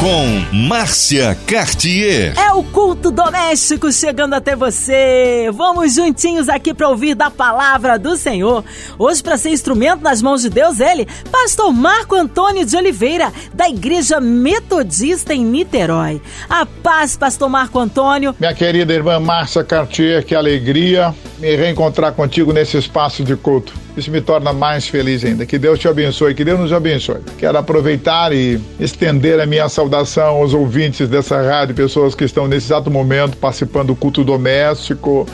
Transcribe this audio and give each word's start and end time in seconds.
com 0.00 0.56
Márcia 0.68 1.36
Cartier. 1.46 2.32
É 2.38 2.52
o 2.52 2.62
culto 2.62 3.10
doméstico 3.10 3.92
chegando 3.92 4.34
até 4.34 4.56
você. 4.56 5.50
Vamos 5.52 5.94
juntinhos 5.94 6.48
aqui 6.48 6.72
para 6.72 6.88
ouvir 6.88 7.14
da 7.14 7.30
palavra 7.30 7.98
do 7.98 8.16
Senhor. 8.16 8.64
Hoje, 8.98 9.22
para 9.22 9.36
ser 9.36 9.50
instrumento 9.50 10.02
nas 10.02 10.20
mãos 10.22 10.42
de 10.42 10.50
Deus, 10.50 10.80
ele, 10.80 11.06
Pastor 11.30 11.72
Marco 11.72 12.14
Antônio 12.14 12.64
de 12.64 12.76
Oliveira, 12.76 13.32
da 13.52 13.68
Igreja 13.68 14.20
Metodista 14.20 15.34
em 15.34 15.44
Niterói. 15.44 16.20
A 16.48 16.66
paz, 16.66 17.16
Pastor 17.16 17.48
Marco 17.48 17.78
Antônio. 17.78 18.34
Minha 18.38 18.54
querida 18.54 18.92
irmã 18.92 19.20
Márcia 19.20 19.64
Cartier, 19.64 20.24
que 20.24 20.34
alegria 20.34 21.14
me 21.38 21.54
reencontrar 21.56 22.12
contigo 22.12 22.52
nesse 22.52 22.76
espaço 22.76 23.22
de 23.22 23.36
culto. 23.36 23.83
Isso 23.96 24.10
me 24.10 24.20
torna 24.20 24.52
mais 24.52 24.88
feliz 24.88 25.24
ainda. 25.24 25.46
Que 25.46 25.58
Deus 25.58 25.78
te 25.78 25.86
abençoe, 25.86 26.34
que 26.34 26.44
Deus 26.44 26.58
nos 26.58 26.72
abençoe. 26.72 27.20
Quero 27.38 27.56
aproveitar 27.56 28.32
e 28.32 28.60
estender 28.80 29.40
a 29.40 29.46
minha 29.46 29.68
saudação 29.68 30.36
aos 30.36 30.52
ouvintes 30.52 31.08
dessa 31.08 31.40
rádio, 31.40 31.74
pessoas 31.74 32.14
que 32.14 32.24
estão 32.24 32.48
nesse 32.48 32.66
exato 32.66 32.90
momento 32.90 33.36
participando 33.36 33.88
do 33.88 33.96
culto 33.96 34.24
doméstico, 34.24 35.26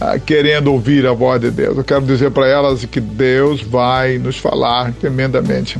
ah, 0.00 0.18
querendo 0.18 0.72
ouvir 0.72 1.06
a 1.06 1.12
voz 1.12 1.40
de 1.40 1.50
Deus. 1.50 1.76
Eu 1.76 1.84
quero 1.84 2.02
dizer 2.02 2.30
para 2.30 2.46
elas 2.46 2.84
que 2.84 3.00
Deus 3.00 3.62
vai 3.62 4.18
nos 4.18 4.36
falar 4.36 4.92
tremendamente 4.94 5.78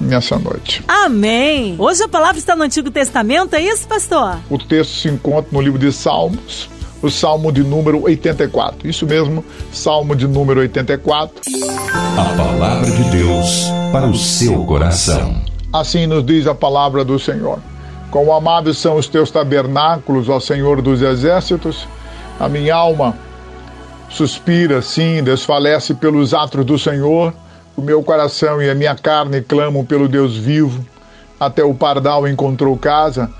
nessa 0.00 0.38
noite. 0.38 0.82
Amém. 0.86 1.74
Hoje 1.78 2.02
a 2.02 2.08
palavra 2.08 2.38
está 2.38 2.54
no 2.54 2.62
Antigo 2.62 2.90
Testamento, 2.90 3.54
é 3.54 3.62
isso, 3.62 3.86
pastor? 3.88 4.38
O 4.50 4.58
texto 4.58 4.94
se 4.94 5.08
encontra 5.08 5.50
no 5.50 5.60
livro 5.60 5.78
de 5.78 5.90
Salmos, 5.92 6.68
o 7.04 7.10
Salmo 7.10 7.52
de 7.52 7.62
número 7.62 8.02
84. 8.02 8.88
Isso 8.88 9.06
mesmo, 9.06 9.44
Salmo 9.70 10.16
de 10.16 10.26
número 10.26 10.60
84. 10.60 11.42
A 12.16 12.24
palavra 12.36 12.90
de 12.90 13.04
Deus 13.10 13.66
para 13.92 14.06
o 14.06 14.14
seu 14.14 14.64
coração. 14.64 15.36
Assim 15.70 16.06
nos 16.06 16.24
diz 16.24 16.46
a 16.46 16.54
palavra 16.54 17.04
do 17.04 17.18
Senhor. 17.18 17.58
Quão 18.10 18.32
amáveis 18.32 18.78
são 18.78 18.96
os 18.96 19.06
teus 19.06 19.30
tabernáculos, 19.30 20.30
ó 20.30 20.40
Senhor 20.40 20.80
dos 20.80 21.02
exércitos. 21.02 21.86
A 22.40 22.48
minha 22.48 22.74
alma 22.74 23.14
suspira, 24.08 24.80
sim, 24.80 25.22
desfalece 25.22 25.92
pelos 25.92 26.32
atos 26.32 26.64
do 26.64 26.78
Senhor. 26.78 27.34
O 27.76 27.82
meu 27.82 28.02
coração 28.02 28.62
e 28.62 28.70
a 28.70 28.74
minha 28.74 28.94
carne 28.94 29.42
clamam 29.42 29.84
pelo 29.84 30.08
Deus 30.08 30.36
vivo. 30.36 30.84
Até 31.38 31.62
o 31.62 31.74
pardal 31.74 32.26
encontrou 32.26 32.78
casa 32.78 33.30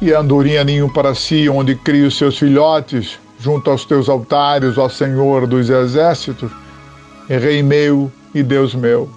e 0.00 0.12
andorinha 0.12 0.64
ninho 0.64 0.88
para 0.88 1.14
si, 1.14 1.48
onde 1.48 1.74
cria 1.74 2.08
os 2.08 2.16
seus 2.16 2.38
filhotes, 2.38 3.18
junto 3.38 3.70
aos 3.70 3.84
teus 3.84 4.08
altares, 4.08 4.78
ó 4.78 4.88
Senhor 4.88 5.46
dos 5.46 5.68
exércitos, 5.68 6.50
Rei 7.28 7.62
meu 7.62 8.10
e 8.34 8.42
Deus 8.42 8.74
meu. 8.74 9.08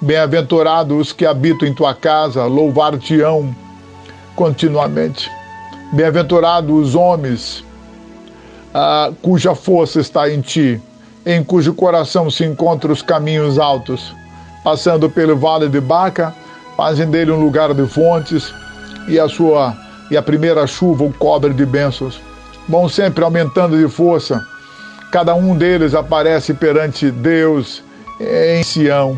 Bem-aventurados 0.00 0.98
os 0.98 1.12
que 1.12 1.26
habitam 1.26 1.68
em 1.68 1.74
tua 1.74 1.94
casa, 1.94 2.44
louvar-te-ão 2.44 3.54
continuamente. 4.34 5.30
Bem-aventurados 5.92 6.88
os 6.88 6.94
homens 6.94 7.64
ah, 8.74 9.12
cuja 9.20 9.54
força 9.54 10.00
está 10.00 10.30
em 10.30 10.40
ti, 10.40 10.80
em 11.26 11.44
cujo 11.44 11.74
coração 11.74 12.30
se 12.30 12.44
encontram 12.44 12.92
os 12.92 13.02
caminhos 13.02 13.58
altos, 13.58 14.14
passando 14.64 15.10
pelo 15.10 15.36
vale 15.36 15.68
de 15.68 15.80
Baca, 15.80 16.34
fazem 16.76 17.08
dele 17.08 17.30
um 17.30 17.40
lugar 17.40 17.74
de 17.74 17.86
fontes, 17.86 18.52
e 19.08 19.18
a 19.18 19.28
sua 19.28 19.76
e 20.12 20.16
a 20.16 20.20
primeira 20.20 20.66
chuva 20.66 21.04
o 21.04 21.12
cobre 21.14 21.54
de 21.54 21.64
bênçãos. 21.64 22.20
Vão 22.68 22.86
sempre 22.86 23.24
aumentando 23.24 23.78
de 23.78 23.88
força. 23.88 24.44
Cada 25.10 25.34
um 25.34 25.56
deles 25.56 25.94
aparece 25.94 26.52
perante 26.52 27.10
Deus 27.10 27.82
em 28.20 28.62
Sião. 28.62 29.16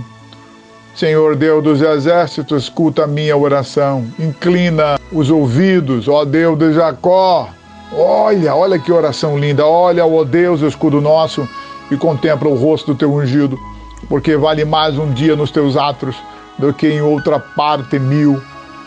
Senhor 0.95 1.35
Deus 1.35 1.64
dos 1.64 1.83
exércitos, 1.83 2.63
escuta 2.63 3.02
a 3.02 3.07
minha 3.08 3.36
oração. 3.36 4.07
Inclina 4.20 4.96
os 5.11 5.30
ouvidos, 5.30 6.07
ó 6.07 6.24
Deus 6.24 6.57
de 6.57 6.74
Jacó. 6.74 7.48
Olha, 7.92 8.55
olha 8.55 8.79
que 8.79 8.92
oração 8.92 9.36
linda. 9.36 9.67
Olha, 9.67 10.07
ó 10.07 10.23
Deus, 10.23 10.63
o 10.63 10.69
escudo 10.69 11.01
nosso, 11.01 11.48
e 11.90 11.96
contempla 11.96 12.48
o 12.48 12.55
rosto 12.55 12.92
do 12.92 12.98
teu 12.98 13.13
ungido, 13.13 13.58
porque 14.08 14.36
vale 14.36 14.64
mais 14.64 14.96
um 14.96 15.13
dia 15.13 15.35
nos 15.35 15.51
teus 15.51 15.77
atos 15.77 16.14
do 16.57 16.73
que 16.73 16.86
em 16.86 17.02
outra 17.02 17.40
parte 17.40 17.98
mil. 17.98 18.40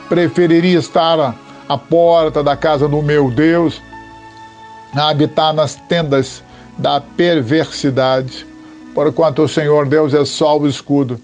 Preferiria 0.08 0.80
estar 0.80 1.36
a 1.68 1.78
porta 1.78 2.44
da 2.44 2.56
casa 2.56 2.88
do 2.88 3.02
meu 3.02 3.30
Deus, 3.30 3.82
a 4.96 5.10
habitar 5.10 5.54
nas 5.54 5.76
tendas 5.76 6.44
da 6.78 7.02
perversidade. 7.02 8.46
Porquanto 8.94 9.44
o 9.44 9.48
Senhor 9.48 9.88
Deus 9.88 10.14
é 10.14 10.24
e 10.24 10.68
escudo, 10.68 11.20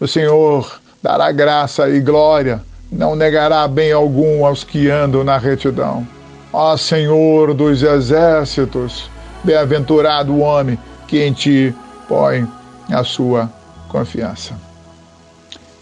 o 0.00 0.06
Senhor 0.06 0.80
dará 1.02 1.30
graça 1.32 1.88
e 1.88 2.00
glória, 2.00 2.62
não 2.90 3.14
negará 3.16 3.66
bem 3.66 3.92
algum 3.92 4.44
aos 4.44 4.64
que 4.64 4.90
andam 4.90 5.24
na 5.24 5.38
retidão. 5.38 6.06
Ó 6.52 6.76
Senhor 6.76 7.54
dos 7.54 7.82
exércitos, 7.82 9.10
bem-aventurado 9.42 10.32
o 10.32 10.40
homem 10.40 10.78
que 11.08 11.22
em 11.22 11.32
ti 11.32 11.74
põe 12.08 12.46
a 12.90 13.02
sua 13.02 13.50
confiança. 13.88 14.54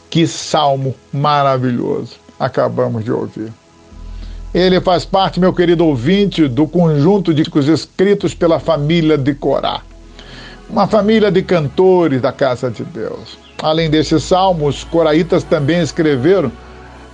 Que 0.08 0.26
salmo 0.26 0.94
maravilhoso 1.12 2.16
acabamos 2.38 3.04
de 3.04 3.10
ouvir. 3.10 3.52
Ele 4.54 4.80
faz 4.82 5.04
parte, 5.04 5.40
meu 5.40 5.52
querido 5.52 5.86
ouvinte, 5.86 6.46
do 6.46 6.66
conjunto 6.66 7.32
de 7.32 7.42
discos 7.42 7.68
escritos 7.68 8.34
pela 8.34 8.60
família 8.60 9.16
de 9.16 9.34
Corá, 9.34 9.80
uma 10.68 10.86
família 10.86 11.30
de 11.30 11.42
cantores 11.42 12.20
da 12.20 12.32
casa 12.32 12.70
de 12.70 12.84
Deus. 12.84 13.38
Além 13.62 13.88
desses 13.88 14.24
salmos, 14.24 14.84
coraitas 14.84 15.42
também 15.42 15.80
escreveram 15.80 16.52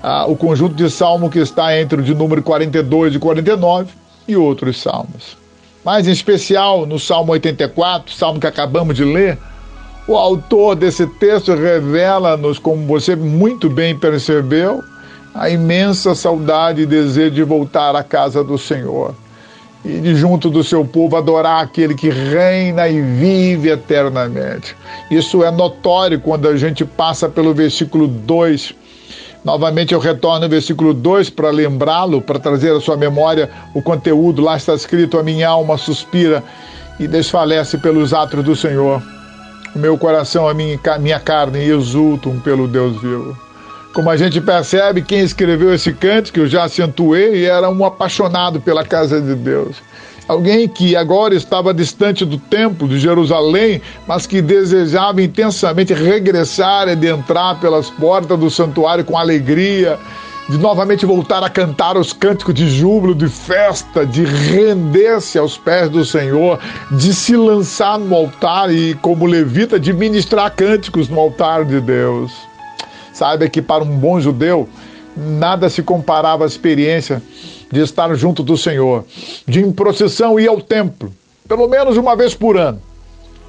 ah, 0.03 0.27
o 0.27 0.37
conjunto 0.37 0.75
de 0.75 0.91
salmo 0.91 1.31
que 1.31 1.39
está 1.39 1.79
entre 1.79 2.01
o 2.01 2.03
de 2.03 2.13
número 2.13 2.43
42 2.43 3.15
e 3.15 3.19
49 3.21 3.93
e 4.27 4.37
outros 4.37 4.81
salmos. 4.81 5.37
Mas 5.85 6.09
em 6.09 6.13
especial 6.13 6.87
no 6.87 6.99
Salmo 6.99 7.33
84, 7.33 8.13
salmo 8.13 8.41
que 8.41 8.47
acabamos 8.47 8.97
de 8.97 9.05
ler, 9.05 9.39
o 10.09 10.17
autor 10.17 10.75
desse 10.75 11.07
texto 11.07 11.55
revela-nos, 11.55 12.59
como 12.59 12.87
você 12.87 13.15
muito 13.15 13.71
bem 13.71 13.97
percebeu, 13.97 14.83
a 15.39 15.49
imensa 15.49 16.17
saudade 16.17 16.83
e 16.83 16.87
desejo 16.87 17.31
de 17.31 17.45
voltar 17.45 17.95
à 17.95 18.03
casa 18.03 18.43
do 18.43 18.59
Senhor 18.59 19.15
e 19.85 20.01
de 20.01 20.17
junto 20.17 20.51
do 20.51 20.65
seu 20.65 20.85
povo 20.85 21.17
adorar 21.17 21.63
aquele 21.63 21.95
que 21.95 22.11
reina 22.11 22.89
e 22.89 23.01
vive 23.01 23.71
eternamente. 23.71 24.77
Isso 25.09 25.45
é 25.45 25.51
notório 25.53 26.21
quando 26.21 26.49
a 26.49 26.57
gente 26.57 26.85
passa 26.85 27.29
pelo 27.29 27.55
versículo 27.55 28.09
2. 28.09 28.75
Novamente 29.45 29.95
eu 29.95 30.01
retorno 30.01 30.45
ao 30.45 30.51
versículo 30.51 30.93
2 30.93 31.31
para 31.31 31.51
lembrá-lo, 31.51 32.21
para 32.21 32.41
trazer 32.41 32.73
à 32.73 32.81
sua 32.81 32.97
memória 32.97 33.49
o 33.73 33.81
conteúdo. 33.81 34.43
Lá 34.43 34.57
está 34.57 34.75
escrito: 34.75 35.17
A 35.17 35.23
minha 35.23 35.49
alma 35.49 35.79
suspira 35.79 36.43
e 36.99 37.07
desfalece 37.07 37.79
pelos 37.79 38.13
atos 38.13 38.45
do 38.45 38.57
Senhor. 38.57 39.01
O 39.73 39.79
meu 39.79 39.97
coração, 39.97 40.49
a 40.49 40.53
minha, 40.53 40.81
minha 40.99 41.21
carne 41.21 41.61
exultam 41.61 42.41
pelo 42.41 42.67
Deus 42.67 43.01
vivo. 43.01 43.48
Como 43.93 44.11
a 44.11 44.17
gente 44.17 44.41
percebe, 44.41 45.03
quem 45.03 45.21
escreveu 45.21 45.75
esse 45.75 45.93
canto, 45.93 46.33
que 46.33 46.41
eu 46.41 46.47
já 46.47 46.65
acentuei, 46.65 47.47
era 47.47 47.69
um 47.71 47.85
apaixonado 47.85 48.61
pela 48.61 48.85
casa 48.85 49.21
de 49.21 49.35
Deus. 49.35 49.77
Alguém 50.29 50.69
que 50.69 50.95
agora 50.95 51.35
estava 51.35 51.73
distante 51.73 52.23
do 52.23 52.37
templo 52.37 52.87
de 52.87 52.99
Jerusalém, 52.99 53.81
mas 54.07 54.27
que 54.27 54.43
desejava 54.43 55.23
intensamente 55.23 55.95
regressar 55.95 56.87
e 56.87 56.95
de 56.95 57.09
entrar 57.09 57.59
pelas 57.61 57.89
portas 57.89 58.39
do 58.39 58.51
santuário 58.51 59.07
com 59.07 59.17
alegria, 59.17 59.99
de 60.49 60.59
novamente 60.59 61.07
voltar 61.07 61.43
a 61.43 61.49
cantar 61.49 61.97
os 61.97 62.13
cânticos 62.13 62.55
de 62.55 62.69
júbilo, 62.69 63.15
de 63.15 63.29
festa, 63.29 64.05
de 64.05 64.25
render-se 64.25 65.39
aos 65.39 65.57
pés 65.57 65.89
do 65.89 66.05
Senhor, 66.05 66.59
de 66.91 67.15
se 67.15 67.35
lançar 67.35 67.99
no 67.99 68.15
altar 68.15 68.71
e, 68.71 68.95
como 68.97 69.25
levita, 69.25 69.81
de 69.81 69.95
ministrar 69.95 70.55
cânticos 70.55 71.09
no 71.09 71.19
altar 71.19 71.65
de 71.65 71.81
Deus. 71.81 72.48
Saiba 73.19 73.49
que 73.49 73.61
para 73.61 73.83
um 73.83 73.99
bom 73.99 74.21
judeu, 74.21 74.69
nada 75.17 75.69
se 75.69 75.83
comparava 75.83 76.45
à 76.45 76.47
experiência 76.47 77.21
de 77.69 77.81
estar 77.81 78.15
junto 78.15 78.45
do 78.45 78.57
Senhor, 78.57 79.05
de 79.45 79.61
em 79.61 79.73
procissão 79.73 80.39
ir 80.39 80.47
ao 80.47 80.61
templo, 80.61 81.13
pelo 81.49 81.67
menos 81.67 81.97
uma 81.97 82.15
vez 82.15 82.33
por 82.33 82.57
ano. 82.57 82.81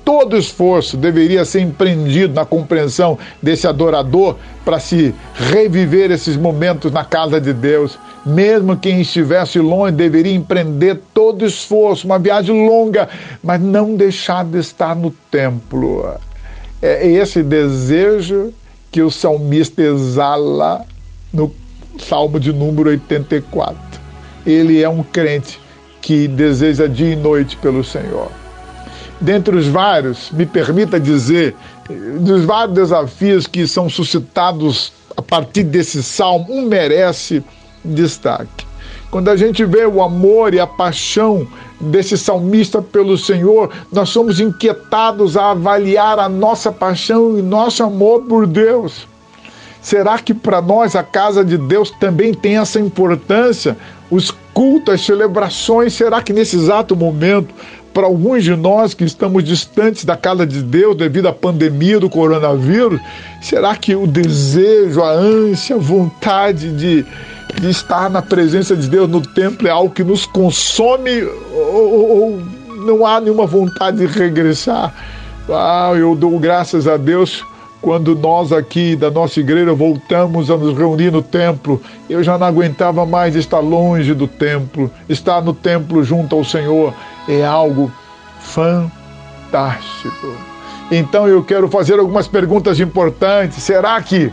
Todo 0.04 0.36
esforço 0.36 0.98
deveria 0.98 1.46
ser 1.46 1.60
empreendido 1.60 2.34
na 2.34 2.46
compreensão 2.46 3.16
desse 3.44 3.68
adorador 3.68 4.38
para 4.66 4.80
se 4.80 5.14
reviver 5.36 6.10
esses 6.10 6.36
momentos 6.36 6.92
na 6.92 7.06
casa 7.06 7.40
de 7.40 7.54
Deus. 7.54 8.00
Mesmo 8.26 8.76
quem 8.76 9.02
estivesse 9.02 9.60
longe 9.60 9.92
deveria 9.92 10.34
empreender 10.34 11.00
todo 11.14 11.46
esforço, 11.46 12.08
uma 12.08 12.18
viagem 12.18 12.68
longa, 12.68 13.08
mas 13.44 13.62
não 13.62 13.96
deixar 13.96 14.44
de 14.44 14.58
estar 14.58 14.96
no 14.96 15.12
templo. 15.30 16.12
É 16.82 17.08
esse 17.08 17.44
desejo 17.44 18.52
que 18.92 19.02
o 19.02 19.12
salmista 19.12 19.82
exala 19.82 20.86
no 21.32 21.54
Salmo 22.00 22.40
de 22.40 22.54
número 22.54 22.90
84. 22.90 23.78
Ele 24.46 24.82
é 24.82 24.90
um 24.90 25.04
crente 25.04 25.60
que 26.02 26.28
deseja 26.28 26.88
dia 26.88 27.14
e 27.14 27.16
noite 27.16 27.58
pelo 27.58 27.84
Senhor. 27.84 28.32
Dentre 29.22 29.56
os 29.56 29.68
vários, 29.68 30.32
me 30.32 30.46
permita 30.46 31.00
dizer, 31.00 31.56
dos 32.22 32.46
vários 32.46 32.76
desafios 32.76 33.48
que 33.48 33.68
são 33.68 33.90
suscitados 33.90 34.94
a 35.16 35.22
partir 35.22 35.64
desse 35.64 36.02
salmo, 36.02 36.46
um 36.50 36.66
merece 36.68 37.44
destaque. 37.84 38.69
Quando 39.12 39.30
a 39.30 39.36
gente 39.36 39.66
vê 39.66 39.86
o 39.86 40.04
amor 40.04 40.54
e 40.54 40.60
a 40.60 40.68
paixão 40.68 41.48
desse 41.80 42.16
salmista 42.18 42.82
pelo 42.82 43.18
Senhor, 43.18 43.72
nós 43.92 44.10
somos 44.10 44.40
inquietados 44.40 45.36
a 45.36 45.52
avaliar 45.52 46.20
a 46.20 46.30
nossa 46.30 46.72
paixão 46.72 47.38
e 47.38 47.42
nosso 47.42 47.84
amor 47.84 48.24
por 48.24 48.46
Deus. 48.46 49.08
Será 49.82 50.20
que 50.20 50.34
para 50.34 50.62
nós 50.62 50.96
a 50.96 51.02
casa 51.02 51.44
de 51.44 51.58
Deus 51.58 51.90
também 52.00 52.34
tem 52.34 52.58
essa 52.58 52.80
importância? 52.80 53.78
Os 54.12 54.30
cultos, 54.54 54.94
as 54.94 55.02
celebrações, 55.06 55.94
será 55.94 56.22
que 56.22 56.34
nesse 56.34 56.58
exato 56.58 56.96
momento, 56.96 57.54
para 57.94 58.06
alguns 58.06 58.44
de 58.44 58.56
nós 58.56 58.94
que 58.94 59.04
estamos 59.04 59.44
distantes 59.44 60.06
da 60.06 60.16
casa 60.16 60.46
de 60.46 60.62
Deus 60.62 60.96
devido 60.96 61.28
à 61.28 61.34
pandemia 61.34 62.00
do 62.00 62.10
coronavírus, 62.10 63.00
será 63.42 63.76
que 63.76 63.96
o 63.96 64.06
desejo, 64.06 65.02
a 65.02 65.12
ânsia, 65.12 65.78
a 65.78 65.80
vontade 65.80 66.72
de, 66.74 67.06
estar 67.64 68.10
na 68.10 68.22
presença 68.22 68.76
de 68.76 68.90
Deus 68.90 69.10
no 69.10 69.22
templo 69.22 69.68
é 69.68 69.72
algo 69.72 69.94
que 69.94 70.04
nos 70.04 70.26
consome 70.26 71.24
ou, 71.52 72.10
ou 72.22 72.42
não 72.86 73.06
há 73.06 73.20
nenhuma 73.20 73.46
vontade 73.46 73.98
de 73.98 74.06
regressar? 74.06 74.94
Ah, 75.50 75.92
eu 75.96 76.16
dou 76.16 76.38
graças 76.40 76.88
a 76.88 76.96
Deus 76.96 77.44
quando 77.82 78.14
nós 78.16 78.52
aqui 78.52 78.96
da 78.96 79.10
nossa 79.10 79.40
igreja 79.40 79.74
voltamos 79.74 80.52
a 80.52 80.58
nos 80.58 80.78
reunir 80.78 81.12
no 81.12 81.22
templo, 81.22 81.82
eu 82.10 82.22
já 82.22 82.38
não 82.38 82.46
aguentava 82.46 83.06
mais 83.06 83.36
estar 83.36 83.60
longe 83.60 84.14
do 84.14 84.28
templo. 84.28 84.92
Estar 85.08 85.42
no 85.42 85.54
templo 85.54 86.04
junto 86.04 86.36
ao 86.36 86.44
Senhor 86.44 86.94
é 87.28 87.44
algo 87.46 87.92
fantástico. 88.42 88.92
Então 90.92 91.28
eu 91.28 91.44
quero 91.44 91.70
fazer 91.70 92.00
algumas 92.00 92.28
perguntas 92.28 92.80
importantes. 92.80 93.64
Será 93.64 94.02
que 94.02 94.32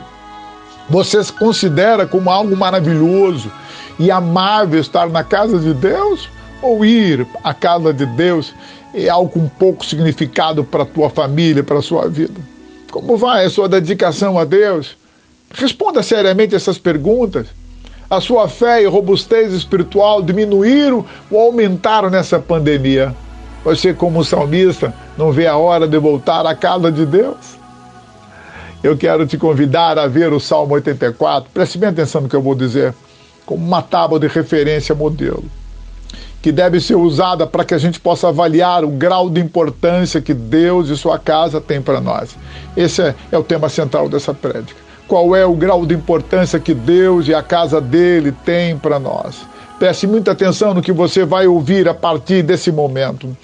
você 0.88 1.21
considera 1.38 2.06
como 2.06 2.31
algo 2.31 2.56
maravilhoso 2.56 3.50
e 3.99 4.11
amável 4.11 4.81
estar 4.81 5.09
na 5.09 5.25
casa 5.25 5.59
de 5.59 5.75
Deus? 5.75 6.29
Ou 6.62 6.85
ir 6.85 7.27
à 7.44 7.53
casa 7.53 7.93
de 7.93 8.06
Deus 8.06 8.55
é 8.94 9.09
algo 9.09 9.29
com 9.31 9.49
pouco 9.49 9.85
significado 9.85 10.65
para 10.65 10.85
a 10.85 10.87
tua 10.87 11.11
família, 11.11 11.62
para 11.62 11.79
a 11.79 11.83
sua 11.83 12.09
vida? 12.09 12.41
Como 12.91 13.17
vai 13.17 13.44
a 13.44 13.50
sua 13.50 13.69
dedicação 13.69 14.38
a 14.38 14.44
Deus? 14.44 14.97
Responda 15.53 16.03
seriamente 16.03 16.55
essas 16.55 16.79
perguntas. 16.79 17.47
A 18.09 18.21
sua 18.21 18.49
fé 18.49 18.83
e 18.83 18.87
robustez 18.87 19.53
espiritual 19.53 20.23
diminuíram 20.23 21.05
ou 21.31 21.41
aumentaram 21.41 22.09
nessa 22.09 22.38
pandemia? 22.38 23.15
Você, 23.65 23.93
como 23.93 24.25
salmista, 24.25 24.94
não 25.19 25.33
vê 25.33 25.47
a 25.49 25.56
hora 25.56 25.88
de 25.88 25.99
voltar 25.99 26.47
à 26.47 26.55
casa 26.55 26.91
de 26.91 27.05
Deus? 27.05 27.56
Eu 28.87 28.97
quero 28.97 29.27
te 29.27 29.37
convidar 29.37 29.99
a 29.99 30.06
ver 30.06 30.33
o 30.33 30.38
Salmo 30.38 30.75
84, 30.75 31.50
preste 31.53 31.77
bem 31.77 31.88
atenção 31.88 32.21
no 32.21 32.29
que 32.29 32.37
eu 32.37 32.41
vou 32.41 32.55
dizer, 32.55 32.94
como 33.44 33.67
uma 33.67 33.83
tábua 33.83 34.21
de 34.21 34.29
referência 34.29 34.94
modelo 34.94 35.43
que 36.41 36.53
deve 36.53 36.79
ser 36.79 36.94
usada 36.94 37.44
para 37.49 37.65
que 37.65 37.75
a 37.75 37.79
gente 37.79 37.99
possa 37.99 38.29
avaliar 38.29 38.85
o 38.85 38.88
grau 38.88 39.29
de 39.29 39.41
importância 39.41 40.21
que 40.21 40.33
Deus 40.33 40.88
e 40.88 40.97
sua 40.97 41.19
casa 41.19 41.61
têm 41.61 41.83
para 41.83 42.00
nós. 42.00 42.37
Esse 42.77 43.03
é, 43.03 43.15
é 43.33 43.37
o 43.37 43.43
tema 43.43 43.69
central 43.69 44.09
dessa 44.09 44.33
prédica. 44.33 44.79
Qual 45.09 45.35
é 45.35 45.44
o 45.44 45.55
grau 45.55 45.85
de 45.85 45.93
importância 45.93 46.61
que 46.61 46.73
Deus 46.73 47.27
e 47.27 47.35
a 47.35 47.43
casa 47.43 47.81
dele 47.81 48.31
têm 48.44 48.79
para 48.79 49.00
nós? 49.00 49.44
Preste 49.78 50.06
muita 50.06 50.32
atenção 50.32 50.73
no 50.73 50.81
que 50.81 50.90
você 50.90 51.25
vai 51.26 51.46
ouvir 51.46 51.87
a 51.87 51.93
partir 51.93 52.43
desse 52.43 52.73
momento. 52.73 53.37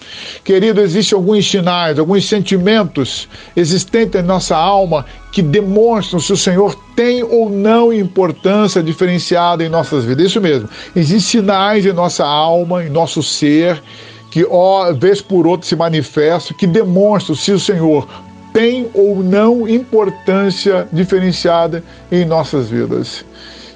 Querido, 0.43 0.81
existem 0.81 1.15
alguns 1.15 1.51
sinais, 1.51 1.99
alguns 1.99 2.27
sentimentos 2.27 3.29
existentes 3.55 4.19
em 4.19 4.25
nossa 4.25 4.57
alma 4.57 5.05
que 5.31 5.43
demonstram 5.43 6.19
se 6.19 6.33
o 6.33 6.37
Senhor 6.37 6.75
tem 6.97 7.23
ou 7.23 7.51
não 7.51 7.93
importância 7.93 8.83
diferenciada 8.83 9.63
em 9.63 9.69
nossas 9.69 10.05
vidas. 10.05 10.27
Isso 10.27 10.41
mesmo. 10.41 10.71
Existem 10.97 11.43
sinais 11.43 11.85
em 11.85 11.93
nossa 11.93 12.25
alma, 12.25 12.83
em 12.83 12.89
nosso 12.89 13.23
ser, 13.23 13.83
que, 14.31 14.47
ó, 14.49 14.91
vez 14.95 15.21
por 15.21 15.47
outra, 15.47 15.69
se 15.69 15.77
manifestam, 15.77 16.57
que 16.57 16.67
demonstram 16.67 17.37
se 17.37 17.53
o 17.53 17.61
Senhor 17.61 18.09
tem 18.55 18.89
ou 18.95 19.23
não 19.23 19.69
importância 19.69 20.89
diferenciada 20.91 21.85
em 22.11 22.25
nossas 22.25 22.71
vidas. 22.71 23.23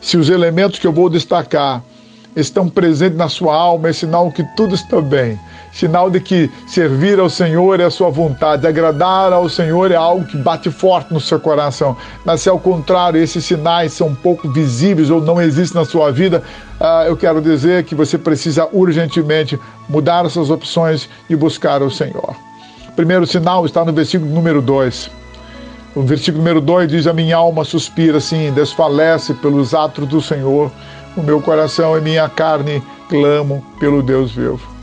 Se 0.00 0.17
os 0.17 0.31
elementos 0.31 0.79
que 0.79 0.87
eu 0.87 0.93
vou 0.93 1.11
destacar 1.11 1.82
estão 2.37 2.69
presentes 2.69 3.17
na 3.17 3.31
sua 3.31 3.56
alma, 3.56 3.88
é 3.88 3.93
sinal 3.94 4.31
que 4.31 4.44
tudo 4.55 4.75
está 4.75 5.00
bem. 5.00 5.41
Sinal 5.73 6.11
de 6.11 6.21
que 6.21 6.50
servir 6.67 7.19
ao 7.19 7.31
Senhor 7.31 7.81
é 7.81 7.85
a 7.85 7.91
sua 7.91 8.11
vontade, 8.11 8.67
agradar 8.67 9.33
ao 9.33 9.49
Senhor 9.49 9.91
é 9.91 9.97
algo 9.97 10.27
que 10.27 10.37
bate 10.37 10.71
forte 10.71 11.12
no 11.12 11.21
seu 11.21 11.41
coração. 11.41 11.97
Mas 12.25 12.43
se 12.43 12.49
ao 12.49 12.59
contrário 12.59 13.21
esses 13.21 13.44
sinais 13.44 13.94
são 13.94 14.15
pouco 14.15 14.50
visíveis 14.50 15.11
ou 15.11 15.21
não 15.21 15.41
existem 15.41 15.81
na 15.81 15.87
sua 15.87 16.12
vida, 16.12 16.43
uh, 16.79 17.06
eu 17.06 17.17
quero 17.17 17.41
dizer 17.41 17.85
que 17.85 17.94
você 17.94 18.19
precisa 18.19 18.69
urgentemente 18.71 19.59
mudar 19.89 20.27
essas 20.27 20.50
opções 20.50 21.09
e 21.29 21.35
buscar 21.35 21.82
o 21.82 21.91
Senhor. 21.91 22.37
O 22.89 22.93
primeiro 22.93 23.27
sinal 23.27 23.65
está 23.65 23.85
no 23.85 23.93
versículo 23.93 24.31
número 24.31 24.61
2. 24.61 25.11
O 25.94 26.03
versículo 26.03 26.39
número 26.39 26.61
2 26.61 26.89
diz: 26.89 27.06
A 27.06 27.12
minha 27.15 27.37
alma 27.37 27.65
suspira, 27.65 28.19
assim, 28.19 28.53
desfalece 28.53 29.32
pelos 29.32 29.73
atos 29.73 30.06
do 30.06 30.21
Senhor 30.21 30.71
o 31.17 31.23
meu 31.23 31.41
coração 31.41 31.97
e 31.97 32.01
minha 32.01 32.29
carne 32.29 32.83
clamam 33.09 33.63
pelo 33.79 34.03
Deus 34.03 34.33
vivo. 34.33 34.77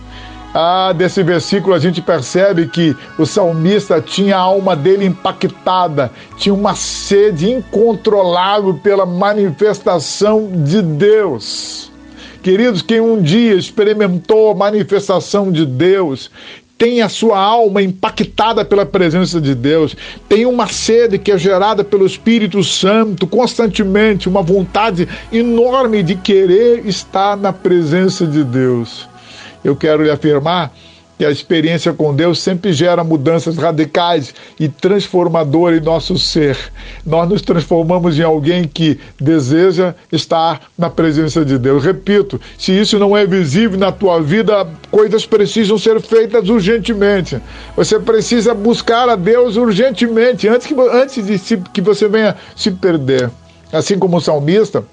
Ah, 0.55 0.93
desse 0.93 1.23
versículo 1.23 1.73
a 1.73 1.79
gente 1.79 1.99
percebe 1.99 2.67
que 2.67 2.95
o 3.17 3.25
salmista 3.25 3.99
tinha 3.99 4.37
a 4.37 4.41
alma 4.41 4.75
dele 4.75 5.03
impactada, 5.03 6.11
tinha 6.37 6.53
uma 6.53 6.75
sede 6.75 7.49
incontrolável 7.49 8.75
pela 8.75 9.05
manifestação 9.05 10.51
de 10.63 10.81
Deus. 10.81 11.91
Queridos, 12.43 12.81
quem 12.81 12.99
um 12.99 13.19
dia 13.19 13.55
experimentou 13.55 14.51
a 14.51 14.55
manifestação 14.55 15.51
de 15.51 15.65
Deus, 15.65 16.29
tem 16.83 17.01
a 17.01 17.07
sua 17.07 17.39
alma 17.39 17.81
impactada 17.81 18.65
pela 18.65 18.85
presença 18.85 19.39
de 19.39 19.55
Deus, 19.55 19.95
tem 20.27 20.45
uma 20.45 20.67
sede 20.67 21.17
que 21.17 21.31
é 21.31 21.37
gerada 21.37 21.81
pelo 21.81 22.05
Espírito 22.05 22.61
Santo 22.61 23.25
constantemente, 23.25 24.27
uma 24.27 24.41
vontade 24.41 25.07
enorme 25.31 26.03
de 26.03 26.15
querer 26.15 26.85
estar 26.85 27.37
na 27.37 27.53
presença 27.53 28.27
de 28.27 28.43
Deus. 28.43 29.07
Eu 29.63 29.77
quero 29.77 30.03
lhe 30.03 30.11
afirmar 30.11 30.73
a 31.25 31.31
experiência 31.31 31.93
com 31.93 32.13
Deus 32.15 32.39
sempre 32.39 32.73
gera 32.73 33.03
mudanças 33.03 33.57
radicais 33.57 34.33
e 34.59 34.67
transformadoras 34.67 35.81
em 35.81 35.83
nosso 35.83 36.17
ser. 36.17 36.57
Nós 37.05 37.29
nos 37.29 37.41
transformamos 37.41 38.17
em 38.17 38.23
alguém 38.23 38.67
que 38.67 38.99
deseja 39.19 39.93
estar 40.11 40.61
na 40.77 40.89
presença 40.89 41.43
de 41.43 41.57
Deus. 41.57 41.83
Repito, 41.83 42.39
se 42.57 42.71
isso 42.71 42.97
não 42.99 43.15
é 43.15 43.25
visível 43.25 43.77
na 43.77 43.91
tua 43.91 44.21
vida, 44.21 44.67
coisas 44.91 45.25
precisam 45.25 45.77
ser 45.77 46.01
feitas 46.01 46.49
urgentemente. 46.49 47.39
Você 47.75 47.99
precisa 47.99 48.53
buscar 48.53 49.09
a 49.09 49.15
Deus 49.15 49.55
urgentemente, 49.55 50.47
antes, 50.47 50.67
que, 50.67 50.75
antes 50.79 51.25
de 51.25 51.37
se, 51.37 51.57
que 51.73 51.81
você 51.81 52.07
venha 52.07 52.35
se 52.55 52.71
perder. 52.71 53.29
Assim 53.71 53.97
como 53.97 54.17
o 54.17 54.21
salmista, 54.21 54.83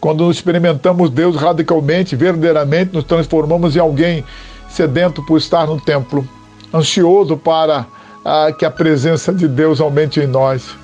quando 0.00 0.30
experimentamos 0.30 1.08
Deus 1.08 1.34
radicalmente, 1.34 2.14
verdadeiramente, 2.14 2.92
nos 2.92 3.04
transformamos 3.04 3.74
em 3.74 3.80
alguém 3.80 4.22
sedento 4.74 5.22
por 5.22 5.38
estar 5.38 5.66
no 5.66 5.80
templo, 5.80 6.26
ansioso 6.72 7.36
para 7.36 7.86
ah, 8.24 8.52
que 8.56 8.64
a 8.64 8.70
presença 8.70 9.32
de 9.32 9.46
Deus 9.46 9.80
aumente 9.80 10.20
em 10.20 10.26
nós. 10.26 10.76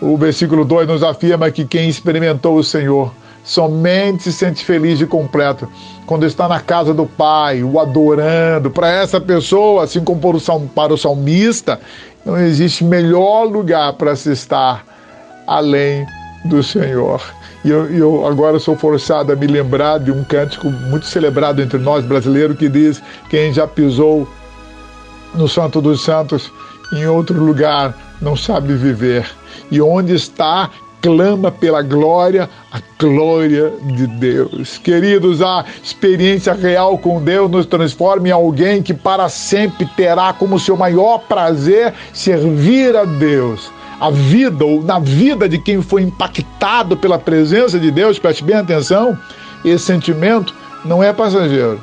O 0.00 0.16
versículo 0.16 0.64
2 0.64 0.88
nos 0.88 1.02
afirma 1.02 1.50
que 1.50 1.64
quem 1.64 1.88
experimentou 1.88 2.56
o 2.56 2.64
Senhor 2.64 3.12
somente 3.44 4.24
se 4.24 4.32
sente 4.32 4.64
feliz 4.64 4.98
de 4.98 5.06
completo 5.06 5.68
quando 6.06 6.24
está 6.24 6.46
na 6.46 6.60
casa 6.60 6.94
do 6.94 7.06
Pai, 7.06 7.62
o 7.62 7.80
adorando. 7.80 8.70
Para 8.70 8.88
essa 8.88 9.20
pessoa, 9.20 9.84
assim 9.84 10.04
como 10.04 10.20
para 10.74 10.92
o 10.92 10.98
salmista, 10.98 11.80
não 12.24 12.38
existe 12.38 12.84
melhor 12.84 13.44
lugar 13.44 13.94
para 13.94 14.14
se 14.14 14.30
estar 14.30 14.84
além 15.46 16.06
do 16.44 16.62
Senhor. 16.62 17.20
E 17.64 17.70
eu, 17.70 17.90
eu, 17.90 18.26
agora 18.26 18.58
sou 18.58 18.76
forçado 18.76 19.32
a 19.32 19.36
me 19.36 19.46
lembrar 19.46 19.98
de 19.98 20.10
um 20.10 20.24
cântico 20.24 20.68
muito 20.68 21.06
celebrado 21.06 21.62
entre 21.62 21.78
nós 21.78 22.04
brasileiros 22.04 22.56
que 22.56 22.68
diz: 22.68 23.00
Quem 23.30 23.52
já 23.52 23.66
pisou 23.66 24.28
no 25.34 25.48
Santo 25.48 25.80
dos 25.80 26.02
Santos 26.02 26.52
em 26.92 27.06
outro 27.06 27.42
lugar 27.42 27.94
não 28.20 28.36
sabe 28.36 28.74
viver. 28.74 29.28
E 29.70 29.80
onde 29.80 30.14
está, 30.14 30.70
clama 31.00 31.50
pela 31.50 31.82
glória, 31.82 32.50
a 32.72 32.80
glória 32.98 33.72
de 33.96 34.06
Deus. 34.06 34.78
Queridos, 34.78 35.40
a 35.40 35.64
experiência 35.82 36.52
real 36.52 36.98
com 36.98 37.22
Deus 37.22 37.50
nos 37.50 37.66
transforma 37.66 38.28
em 38.28 38.32
alguém 38.32 38.82
que 38.82 38.92
para 38.92 39.28
sempre 39.28 39.86
terá 39.96 40.32
como 40.32 40.58
seu 40.58 40.76
maior 40.76 41.18
prazer 41.18 41.94
servir 42.12 42.96
a 42.96 43.04
Deus 43.04 43.70
a 44.02 44.10
vida 44.10 44.64
ou 44.64 44.82
na 44.82 44.98
vida 44.98 45.48
de 45.48 45.58
quem 45.58 45.80
foi 45.80 46.02
impactado 46.02 46.96
pela 46.96 47.20
presença 47.20 47.78
de 47.78 47.88
Deus, 47.88 48.18
preste 48.18 48.42
bem 48.42 48.56
atenção, 48.56 49.16
esse 49.64 49.84
sentimento 49.84 50.52
não 50.84 51.00
é 51.00 51.12
passageiro. 51.12 51.80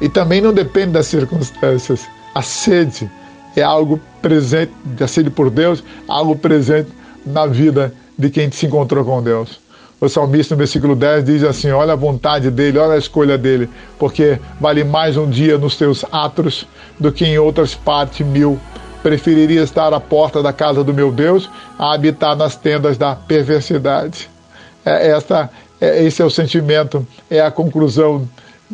E 0.00 0.08
também 0.08 0.40
não 0.40 0.52
depende 0.52 0.92
das 0.92 1.08
circunstâncias. 1.08 2.06
A 2.32 2.42
sede 2.42 3.10
é 3.56 3.62
algo 3.62 4.00
presente, 4.22 4.72
a 5.00 5.08
sede 5.08 5.30
por 5.30 5.50
Deus, 5.50 5.82
algo 6.06 6.36
presente 6.36 6.90
na 7.26 7.44
vida 7.44 7.92
de 8.16 8.30
quem 8.30 8.48
se 8.52 8.66
encontrou 8.66 9.04
com 9.04 9.20
Deus. 9.20 9.58
O 10.00 10.08
salmista, 10.08 10.54
no 10.54 10.58
versículo 10.58 10.94
10, 10.94 11.24
diz 11.24 11.42
assim: 11.42 11.72
Olha 11.72 11.94
a 11.94 11.96
vontade 11.96 12.52
dele, 12.52 12.78
olha 12.78 12.94
a 12.94 12.98
escolha 12.98 13.36
dele, 13.36 13.68
porque 13.98 14.38
vale 14.60 14.84
mais 14.84 15.16
um 15.16 15.28
dia 15.28 15.58
nos 15.58 15.76
teus 15.76 16.04
atos 16.12 16.68
do 17.00 17.10
que 17.10 17.24
em 17.24 17.36
outras 17.36 17.74
partes 17.74 18.24
mil. 18.24 18.60
Preferiria 19.02 19.62
estar 19.62 19.92
à 19.92 20.00
porta 20.00 20.42
da 20.42 20.52
casa 20.52 20.84
do 20.84 20.92
meu 20.92 21.10
Deus 21.10 21.48
a 21.78 21.94
habitar 21.94 22.36
nas 22.36 22.56
tendas 22.56 22.98
da 22.98 23.16
perversidade. 23.16 24.28
É, 24.84 25.08
essa, 25.08 25.50
é, 25.80 26.02
esse 26.04 26.20
é 26.20 26.24
o 26.24 26.30
sentimento, 26.30 27.06
é 27.30 27.40
a 27.40 27.50
conclusão 27.50 28.28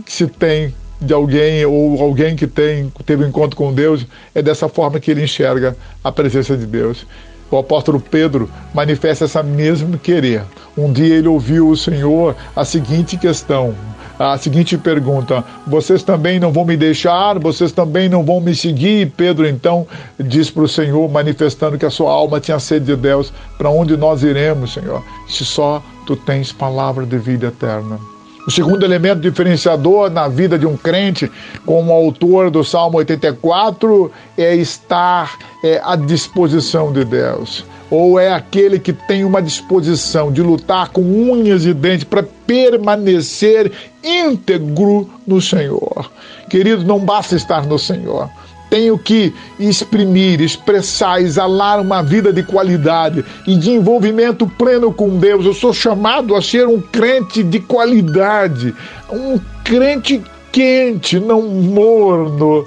que 0.05 0.13
se 0.13 0.27
tem 0.27 0.75
de 1.01 1.13
alguém 1.13 1.65
ou 1.65 2.01
alguém 2.01 2.35
que 2.35 2.47
tem, 2.47 2.93
teve 3.05 3.25
um 3.25 3.29
encontro 3.29 3.57
com 3.57 3.73
Deus, 3.73 4.07
é 4.35 4.43
dessa 4.43 4.69
forma 4.69 4.99
que 4.99 5.11
ele 5.11 5.23
enxerga 5.23 5.77
a 6.03 6.11
presença 6.11 6.57
de 6.57 6.67
Deus. 6.67 7.07
O 7.51 7.57
apóstolo 7.57 8.01
Pedro 8.01 8.51
manifesta 8.75 9.25
essa 9.25 9.43
mesma 9.43 9.97
querer. 9.99 10.43
Um 10.77 10.93
dia 10.93 11.15
ele 11.15 11.29
ouviu 11.29 11.69
o 11.69 11.77
Senhor 11.77 12.35
a 12.57 12.65
seguinte 12.65 13.17
questão, 13.17 13.75
a 14.19 14.39
seguinte 14.39 14.77
pergunta: 14.79 15.45
Vocês 15.67 16.03
também 16.03 16.41
não 16.41 16.53
vão 16.53 16.65
me 16.65 16.77
deixar? 16.77 17.39
Vocês 17.39 17.73
também 17.73 18.09
não 18.09 18.25
vão 18.25 18.41
me 18.41 18.55
seguir? 18.55 19.13
Pedro 19.17 19.47
então 19.47 19.87
diz 20.19 20.51
para 20.51 20.63
o 20.63 20.69
Senhor, 20.69 21.11
manifestando 21.11 21.79
que 21.79 21.87
a 21.87 21.91
sua 21.91 22.11
alma 22.11 22.41
tinha 22.41 22.59
sede 22.59 22.87
de 22.87 22.97
Deus: 22.97 23.33
Para 23.59 23.71
onde 23.71 23.97
nós 23.97 24.23
iremos, 24.23 24.73
Senhor? 24.73 25.03
Se 25.29 25.45
só 25.45 25.83
tu 26.07 26.17
tens 26.17 26.53
palavra 26.53 27.05
de 27.05 27.19
vida 27.19 27.49
eterna. 27.49 27.99
O 28.47 28.51
segundo 28.51 28.85
elemento 28.85 29.21
diferenciador 29.21 30.09
na 30.09 30.29
vida 30.29 30.57
de 30.57 30.65
um 30.65 30.77
crente, 30.77 31.29
como 31.65 31.93
autor 31.93 32.49
do 32.49 32.63
Salmo 32.63 32.99
84, 32.99 34.11
é 34.39 34.55
estar 34.55 35.37
é, 35.65 35.81
à 35.85 35.97
disposição 35.97 36.93
de 36.93 37.05
Deus. 37.05 37.65
Ou 37.91 38.19
é 38.19 38.33
aquele 38.33 38.79
que 38.79 38.93
tem 38.93 39.25
uma 39.25 39.41
disposição 39.41 40.33
de 40.33 40.43
lutar 40.43 40.91
com 40.91 41.03
unhas 41.03 41.65
e 41.65 41.73
dentes 41.73 42.05
para 42.05 42.25
permanecer 42.47 43.71
íntegro 44.03 45.09
no 45.27 45.41
Senhor. 45.41 46.11
Querido, 46.51 46.85
não 46.85 46.99
basta 46.99 47.37
estar 47.37 47.65
no 47.67 47.79
Senhor 47.79 48.29
tenho 48.69 48.99
que 48.99 49.33
exprimir, 49.59 50.41
expressar, 50.41 51.21
exalar 51.21 51.81
uma 51.81 52.03
vida 52.03 52.33
de 52.33 52.43
qualidade 52.43 53.25
e 53.47 53.57
de 53.57 53.71
envolvimento 53.71 54.47
pleno 54.47 54.93
com 54.93 55.19
Deus. 55.19 55.45
Eu 55.45 55.55
sou 55.55 55.73
chamado 55.73 56.35
a 56.35 56.43
ser 56.43 56.67
um 56.67 56.81
crente 56.81 57.43
de 57.43 57.61
qualidade, 57.61 58.75
um 59.11 59.39
crente 59.65 60.23
quente, 60.51 61.21
não 61.21 61.43
morno. 61.43 62.67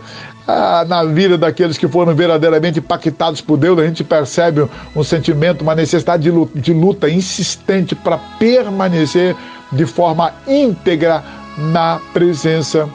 Ah, 0.51 0.83
na 0.83 1.03
vida 1.03 1.37
daqueles 1.37 1.77
que 1.77 1.87
foram 1.87 2.15
verdadeiramente 2.15 2.79
impactados 2.79 3.39
por 3.39 3.55
Deus, 3.55 3.77
a 3.77 3.85
gente 3.85 4.03
percebe 4.03 4.67
um 4.95 5.03
sentimento, 5.03 5.61
uma 5.61 5.75
necessidade 5.75 6.23
de 6.23 6.31
luta, 6.31 6.59
de 6.59 6.73
luta 6.73 7.07
insistente 7.07 7.93
para 7.93 8.17
permanecer 8.39 9.35
de 9.71 9.85
forma 9.85 10.33
íntegra 10.47 11.23
na 11.55 12.01
presença 12.13 12.89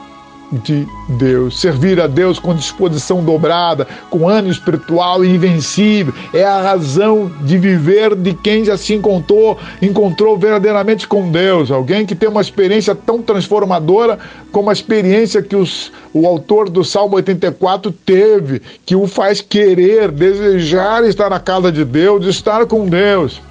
de 0.51 0.87
Deus. 1.09 1.59
Servir 1.59 1.99
a 1.99 2.07
Deus 2.07 2.39
com 2.39 2.55
disposição 2.55 3.23
dobrada, 3.23 3.87
com 4.09 4.27
ânimo 4.29 4.51
espiritual 4.51 5.23
invencível, 5.23 6.13
é 6.33 6.43
a 6.43 6.61
razão 6.61 7.31
de 7.41 7.57
viver 7.57 8.15
de 8.15 8.33
quem 8.33 8.63
já 8.63 8.77
se 8.77 8.93
encontrou, 8.93 9.57
encontrou 9.81 10.37
verdadeiramente 10.37 11.07
com 11.07 11.31
Deus. 11.31 11.71
Alguém 11.71 12.05
que 12.05 12.15
tem 12.15 12.29
uma 12.29 12.41
experiência 12.41 12.95
tão 12.95 13.21
transformadora 13.21 14.19
como 14.51 14.69
a 14.69 14.73
experiência 14.73 15.41
que 15.41 15.55
os, 15.55 15.91
o 16.13 16.27
autor 16.27 16.69
do 16.69 16.83
Salmo 16.83 17.15
84 17.15 17.91
teve, 17.91 18.61
que 18.85 18.95
o 18.95 19.07
faz 19.07 19.41
querer, 19.41 20.11
desejar 20.11 21.03
estar 21.03 21.29
na 21.29 21.39
casa 21.39 21.71
de 21.71 21.83
Deus, 21.83 22.25
estar 22.25 22.65
com 22.65 22.87
Deus. 22.87 23.41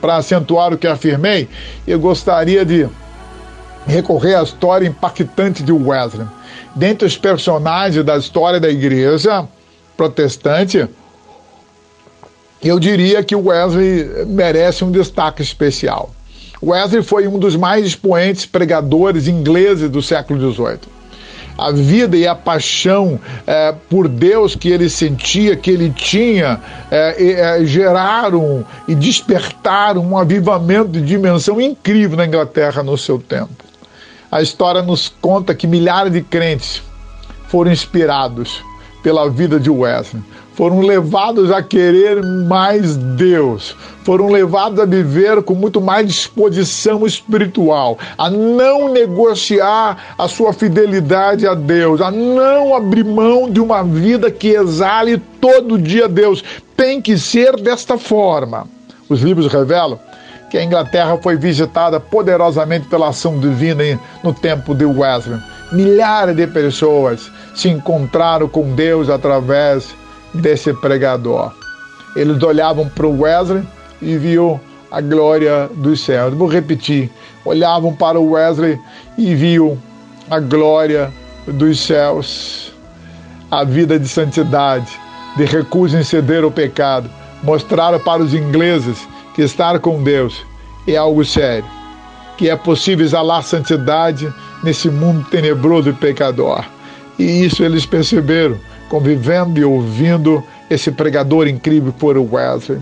Para 0.00 0.16
acentuar 0.16 0.72
o 0.72 0.78
que 0.78 0.86
afirmei, 0.86 1.48
eu 1.84 1.98
gostaria 1.98 2.64
de 2.64 2.88
recorrer 3.88 4.34
à 4.34 4.42
história 4.42 4.86
impactante 4.86 5.62
de 5.62 5.72
Wesley. 5.72 6.26
Dentre 6.76 7.06
os 7.06 7.16
personagens 7.16 8.04
da 8.04 8.16
história 8.16 8.60
da 8.60 8.68
igreja 8.68 9.48
protestante, 9.96 10.86
eu 12.62 12.78
diria 12.78 13.24
que 13.24 13.34
Wesley 13.34 14.26
merece 14.26 14.84
um 14.84 14.92
destaque 14.92 15.42
especial. 15.42 16.10
Wesley 16.62 17.02
foi 17.02 17.26
um 17.26 17.38
dos 17.38 17.56
mais 17.56 17.86
expoentes 17.86 18.44
pregadores 18.44 19.26
ingleses 19.26 19.88
do 19.88 20.02
século 20.02 20.52
XVIII. 20.52 20.98
A 21.56 21.72
vida 21.72 22.16
e 22.16 22.26
a 22.26 22.36
paixão 22.36 23.18
é, 23.44 23.74
por 23.90 24.06
Deus 24.06 24.54
que 24.54 24.68
ele 24.68 24.88
sentia, 24.88 25.56
que 25.56 25.70
ele 25.70 25.90
tinha, 25.90 26.60
é, 26.88 27.32
é, 27.32 27.64
geraram 27.64 28.64
e 28.86 28.94
despertaram 28.94 30.02
um 30.02 30.16
avivamento 30.16 30.90
de 30.90 31.00
dimensão 31.00 31.60
incrível 31.60 32.16
na 32.16 32.26
Inglaterra 32.26 32.82
no 32.82 32.96
seu 32.96 33.18
tempo. 33.18 33.67
A 34.30 34.42
história 34.42 34.82
nos 34.82 35.08
conta 35.08 35.54
que 35.54 35.66
milhares 35.66 36.12
de 36.12 36.20
crentes 36.20 36.82
foram 37.48 37.72
inspirados 37.72 38.62
pela 39.02 39.30
vida 39.30 39.58
de 39.58 39.70
Wesley, 39.70 40.22
foram 40.52 40.80
levados 40.80 41.50
a 41.50 41.62
querer 41.62 42.22
mais 42.22 42.96
Deus, 42.96 43.74
foram 44.04 44.28
levados 44.28 44.80
a 44.80 44.84
viver 44.84 45.42
com 45.42 45.54
muito 45.54 45.80
mais 45.80 46.06
disposição 46.06 47.06
espiritual, 47.06 47.96
a 48.18 48.28
não 48.28 48.92
negociar 48.92 50.14
a 50.18 50.28
sua 50.28 50.52
fidelidade 50.52 51.46
a 51.46 51.54
Deus, 51.54 52.02
a 52.02 52.10
não 52.10 52.74
abrir 52.74 53.04
mão 53.04 53.48
de 53.48 53.60
uma 53.60 53.82
vida 53.82 54.30
que 54.30 54.48
exale 54.48 55.16
todo 55.40 55.78
dia 55.78 56.06
Deus. 56.06 56.44
Tem 56.76 57.00
que 57.00 57.16
ser 57.16 57.56
desta 57.56 57.96
forma. 57.96 58.66
Os 59.08 59.22
livros 59.22 59.50
revelam 59.50 59.98
que 60.50 60.56
a 60.56 60.64
Inglaterra 60.64 61.18
foi 61.22 61.36
visitada 61.36 62.00
poderosamente 62.00 62.88
pela 62.88 63.08
ação 63.08 63.38
divina 63.38 63.98
no 64.22 64.32
tempo 64.32 64.74
de 64.74 64.84
Wesley. 64.84 65.38
Milhares 65.72 66.34
de 66.34 66.46
pessoas 66.46 67.30
se 67.54 67.68
encontraram 67.68 68.48
com 68.48 68.74
Deus 68.74 69.10
através 69.10 69.94
desse 70.32 70.72
pregador. 70.74 71.52
Eles 72.16 72.42
olhavam 72.42 72.88
para 72.88 73.06
o 73.06 73.20
Wesley 73.20 73.62
e 74.00 74.16
viam 74.16 74.60
a 74.90 75.00
glória 75.00 75.68
dos 75.74 76.00
céus. 76.00 76.34
Vou 76.34 76.48
repetir: 76.48 77.10
olhavam 77.44 77.94
para 77.94 78.18
o 78.18 78.30
Wesley 78.30 78.80
e 79.16 79.34
viam 79.34 79.78
a 80.30 80.40
glória 80.40 81.12
dos 81.46 81.80
céus, 81.80 82.72
a 83.50 83.64
vida 83.64 83.98
de 83.98 84.08
santidade, 84.08 84.88
de 85.36 85.44
recusa 85.44 85.98
em 86.00 86.04
ceder 86.04 86.44
ao 86.44 86.50
pecado. 86.50 87.10
Mostraram 87.42 88.00
para 88.00 88.22
os 88.22 88.34
ingleses 88.34 89.06
que 89.38 89.42
estar 89.42 89.78
com 89.78 90.02
Deus 90.02 90.44
é 90.84 90.96
algo 90.96 91.24
sério, 91.24 91.64
que 92.36 92.50
é 92.50 92.56
possível 92.56 93.06
exalar 93.06 93.44
santidade 93.44 94.34
nesse 94.64 94.90
mundo 94.90 95.24
tenebroso 95.30 95.90
e 95.90 95.92
pecador. 95.92 96.64
E 97.16 97.44
isso 97.44 97.62
eles 97.62 97.86
perceberam, 97.86 98.58
convivendo 98.88 99.60
e 99.60 99.64
ouvindo 99.64 100.42
esse 100.68 100.90
pregador 100.90 101.46
incrível 101.46 101.92
por 101.92 102.18
Wesley, 102.18 102.80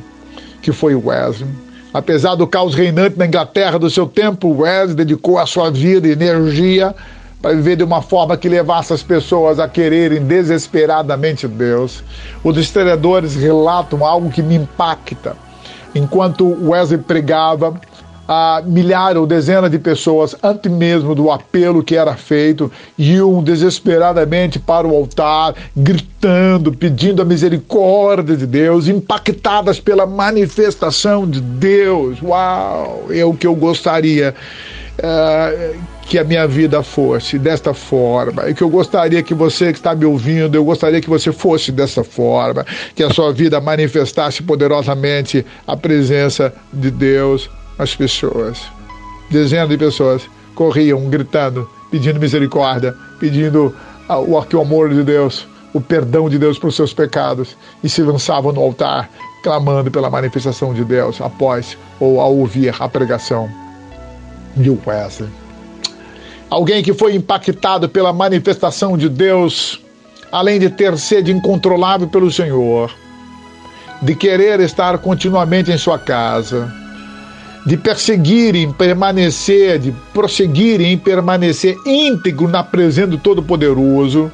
que 0.63 0.73
foi 0.73 0.95
Wesley. 0.95 1.47
Apesar 1.93 2.37
do 2.37 2.47
caos 2.47 2.75
reinante 2.75 3.19
na 3.19 3.27
Inglaterra 3.27 3.79
do 3.79 3.91
seu 3.91 4.07
tempo, 4.07 4.49
Wesley 4.49 4.97
dedicou 4.97 5.39
a 5.39 5.45
sua 5.45 5.71
vida 5.71 6.09
e 6.09 6.13
energia 6.13 6.95
para 7.43 7.55
viver 7.55 7.77
de 7.77 7.85
uma 7.85 8.01
forma 8.01 8.35
que 8.35 8.49
levasse 8.49 8.95
as 8.95 9.03
pessoas 9.03 9.61
a 9.61 9.69
quererem 9.69 10.25
desesperadamente 10.25 11.47
Deus. 11.47 12.03
Os 12.43 12.57
historiadores 12.57 13.35
relatam 13.35 14.03
algo 14.03 14.31
que 14.31 14.41
me 14.41 14.55
impacta 14.55 15.37
enquanto 15.97 16.47
Wesley 16.69 16.99
pregava, 16.99 17.81
a 18.29 18.61
milhares 18.65 19.19
ou 19.19 19.27
dezenas 19.27 19.71
de 19.71 19.79
pessoas, 19.79 20.35
antes 20.43 20.71
mesmo 20.71 21.15
do 21.15 21.31
apelo 21.31 21.83
que 21.83 21.95
era 21.95 22.17
feito, 22.17 22.71
iam 22.99 23.43
desesperadamente 23.43 24.59
para 24.59 24.87
o 24.87 24.95
altar, 24.95 25.55
gritando, 25.77 26.73
pedindo 26.73 27.23
a 27.23 27.25
misericórdia 27.25 28.37
de 28.37 28.47
Deus, 28.47 28.89
impactadas 28.89 29.79
pela 29.79 30.07
manifestação 30.07 31.29
de 31.29 31.41
Deus. 31.41 32.21
Uau! 32.21 33.07
É 33.11 33.25
o 33.25 33.33
que 33.33 33.47
eu 33.47 33.55
gostaria. 33.55 34.35
Uh, 34.99 35.77
que 36.07 36.19
a 36.19 36.25
minha 36.25 36.47
vida 36.47 36.83
fosse 36.83 37.39
desta 37.39 37.75
forma, 37.75 38.49
e 38.49 38.55
que 38.55 38.63
eu 38.63 38.69
gostaria 38.69 39.23
que 39.23 39.35
você 39.35 39.73
que 39.73 39.79
está 39.79 39.95
me 39.95 40.05
ouvindo, 40.05 40.55
eu 40.55 40.65
gostaria 40.65 41.01
que 41.01 41.11
você 41.11 41.33
fosse 41.33 41.73
dessa 41.73 42.05
forma, 42.05 42.65
que 42.95 43.03
a 43.03 43.11
sua 43.11 43.33
vida 43.33 43.61
manifestasse 43.61 44.43
poderosamente 44.43 45.45
a 45.67 45.77
presença 45.77 46.55
de 46.73 46.91
Deus 46.91 47.51
nas 47.77 47.95
pessoas. 47.95 48.63
Dezenas 49.31 49.69
de 49.69 49.77
pessoas 49.77 50.23
corriam 50.55 51.11
gritando, 51.11 51.69
pedindo 51.91 52.21
misericórdia, 52.21 52.95
pedindo 53.19 53.75
o, 54.09 54.57
o 54.57 54.61
amor 54.61 54.91
de 54.91 55.03
Deus, 55.03 55.47
o 55.75 55.81
perdão 55.81 56.31
de 56.31 56.39
Deus 56.39 56.57
para 56.57 56.69
os 56.69 56.77
seus 56.77 56.95
pecados, 56.95 57.57
e 57.83 57.89
se 57.89 58.01
lançavam 58.01 58.53
no 58.53 58.63
altar, 58.63 59.11
clamando 59.43 59.91
pela 59.91 60.09
manifestação 60.09 60.73
de 60.73 60.85
Deus 60.85 61.21
após 61.21 61.77
ou 61.99 62.21
ao 62.21 62.35
ouvir 62.37 62.73
a 62.79 62.89
pregação 62.89 63.66
de 64.57 64.71
Wesley. 64.71 65.29
Alguém 66.49 66.83
que 66.83 66.95
foi 66.95 67.15
impactado 67.15 67.89
pela 67.89 68.13
manifestação 68.13 68.97
de 68.97 69.09
Deus, 69.09 69.81
além 70.33 70.59
de 70.59 70.71
ter 70.71 70.97
sede 70.97 71.33
incontrolável 71.33 72.09
pelo 72.09 72.31
Senhor, 72.31 72.93
de 74.03 74.15
querer 74.15 74.61
estar 74.61 74.99
continuamente 74.99 75.71
em 75.71 75.79
sua 75.79 75.99
casa, 75.99 76.73
de 77.67 77.77
perseguir 77.77 78.55
em 78.55 78.73
permanecer, 78.73 79.79
de 79.79 79.93
prosseguir 80.13 80.81
em 80.81 80.97
permanecer 80.97 81.77
íntegro 81.85 82.47
na 82.49 82.63
presença 82.63 83.09
do 83.09 83.19
Todo-Poderoso, 83.19 84.31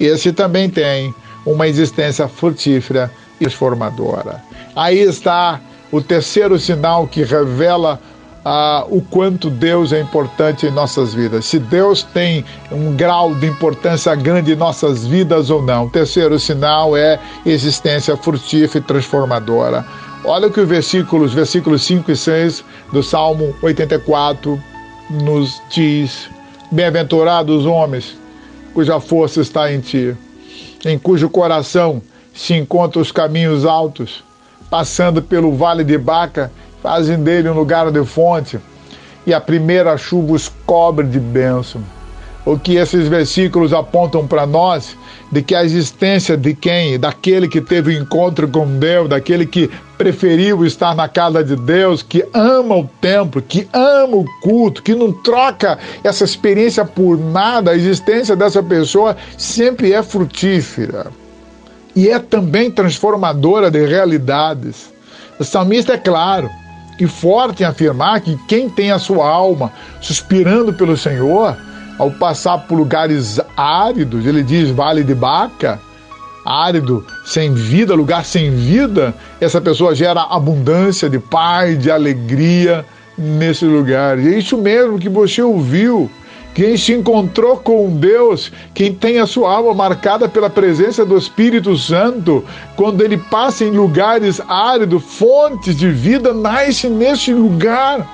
esse 0.00 0.32
também 0.32 0.68
tem 0.68 1.14
uma 1.46 1.68
existência 1.68 2.26
frutífera 2.26 3.10
e 3.40 3.44
transformadora. 3.44 4.42
Aí 4.74 4.98
está 4.98 5.60
o 5.92 6.00
terceiro 6.00 6.58
sinal 6.58 7.06
que 7.06 7.22
revela 7.22 8.00
ah, 8.44 8.84
o 8.88 9.00
quanto 9.00 9.48
Deus 9.48 9.92
é 9.92 10.00
importante 10.00 10.66
em 10.66 10.70
nossas 10.70 11.14
vidas. 11.14 11.46
Se 11.46 11.58
Deus 11.58 12.02
tem 12.02 12.44
um 12.70 12.94
grau 12.94 13.34
de 13.34 13.46
importância 13.46 14.14
grande 14.14 14.52
em 14.52 14.56
nossas 14.56 15.06
vidas 15.06 15.48
ou 15.48 15.62
não. 15.62 15.86
O 15.86 15.90
terceiro 15.90 16.38
sinal 16.38 16.96
é 16.96 17.18
existência 17.46 18.16
frutífera 18.16 18.84
e 18.84 18.86
transformadora. 18.86 19.84
Olha 20.24 20.48
o 20.48 20.50
que 20.50 20.60
os 20.60 20.68
versículos, 20.68 21.32
versículos 21.32 21.82
5 21.84 22.10
e 22.10 22.16
6 22.16 22.64
do 22.92 23.02
Salmo 23.02 23.54
84 23.62 24.60
nos 25.10 25.62
diz: 25.70 26.28
Bem-aventurados 26.70 27.60
os 27.60 27.66
homens 27.66 28.16
cuja 28.74 28.98
força 29.00 29.40
está 29.40 29.72
em 29.72 29.80
ti, 29.80 30.14
em 30.84 30.98
cujo 30.98 31.30
coração 31.30 32.02
se 32.34 32.54
encontram 32.54 33.00
os 33.00 33.12
caminhos 33.12 33.64
altos, 33.64 34.24
passando 34.68 35.22
pelo 35.22 35.54
vale 35.54 35.84
de 35.84 35.96
Baca 35.96 36.50
fazem 36.84 37.16
dele 37.16 37.48
um 37.48 37.54
lugar 37.54 37.90
de 37.90 38.04
fonte, 38.04 38.60
e 39.26 39.32
a 39.32 39.40
primeira 39.40 39.96
chuva 39.96 40.34
os 40.34 40.52
cobre 40.66 41.06
de 41.06 41.18
bênção. 41.18 41.80
O 42.44 42.58
que 42.58 42.76
esses 42.76 43.08
versículos 43.08 43.72
apontam 43.72 44.26
para 44.26 44.44
nós 44.44 44.94
de 45.32 45.40
que 45.40 45.54
a 45.54 45.64
existência 45.64 46.36
de 46.36 46.52
quem? 46.52 46.98
Daquele 46.98 47.48
que 47.48 47.62
teve 47.62 47.96
encontro 47.96 48.46
com 48.46 48.66
Deus, 48.78 49.08
daquele 49.08 49.46
que 49.46 49.70
preferiu 49.96 50.66
estar 50.66 50.94
na 50.94 51.08
casa 51.08 51.42
de 51.42 51.56
Deus, 51.56 52.02
que 52.02 52.22
ama 52.34 52.76
o 52.76 52.84
templo, 53.00 53.40
que 53.40 53.66
ama 53.72 54.16
o 54.18 54.26
culto, 54.42 54.82
que 54.82 54.94
não 54.94 55.10
troca 55.10 55.78
essa 56.04 56.22
experiência 56.22 56.84
por 56.84 57.18
nada, 57.18 57.70
a 57.70 57.76
existência 57.76 58.36
dessa 58.36 58.62
pessoa 58.62 59.16
sempre 59.38 59.94
é 59.94 60.02
frutífera 60.02 61.06
e 61.96 62.10
é 62.10 62.18
também 62.18 62.70
transformadora 62.70 63.70
de 63.70 63.86
realidades. 63.86 64.92
O 65.40 65.44
salmista 65.44 65.94
é 65.94 65.98
claro 65.98 66.50
e 66.98 67.06
forte 67.06 67.62
em 67.62 67.66
afirmar 67.66 68.20
que 68.20 68.36
quem 68.46 68.68
tem 68.68 68.90
a 68.90 68.98
sua 68.98 69.28
alma 69.28 69.72
suspirando 70.00 70.72
pelo 70.72 70.96
Senhor, 70.96 71.56
ao 71.98 72.10
passar 72.10 72.58
por 72.58 72.76
lugares 72.76 73.40
áridos, 73.56 74.26
ele 74.26 74.42
diz 74.42 74.70
vale 74.70 75.02
de 75.02 75.14
Baca, 75.14 75.80
árido, 76.44 77.04
sem 77.24 77.54
vida, 77.54 77.94
lugar 77.94 78.24
sem 78.24 78.50
vida, 78.50 79.14
essa 79.40 79.60
pessoa 79.60 79.94
gera 79.94 80.22
abundância 80.22 81.08
de 81.08 81.18
paz, 81.18 81.78
de 81.78 81.90
alegria 81.90 82.84
nesse 83.16 83.64
lugar. 83.64 84.18
E 84.18 84.34
é 84.34 84.38
isso 84.38 84.58
mesmo 84.58 84.98
que 84.98 85.08
você 85.08 85.40
ouviu 85.40 86.10
quem 86.54 86.76
se 86.76 86.92
encontrou 86.92 87.56
com 87.56 87.90
Deus, 87.96 88.52
quem 88.72 88.94
tem 88.94 89.18
a 89.18 89.26
sua 89.26 89.52
alma 89.52 89.74
marcada 89.74 90.28
pela 90.28 90.48
presença 90.48 91.04
do 91.04 91.18
Espírito 91.18 91.76
Santo, 91.76 92.44
quando 92.76 93.02
ele 93.02 93.18
passa 93.18 93.64
em 93.64 93.72
lugares 93.72 94.40
áridos, 94.48 95.02
fontes 95.02 95.76
de 95.76 95.90
vida 95.90 96.32
nascem 96.32 96.90
nesse 96.90 97.34
lugar. 97.34 98.08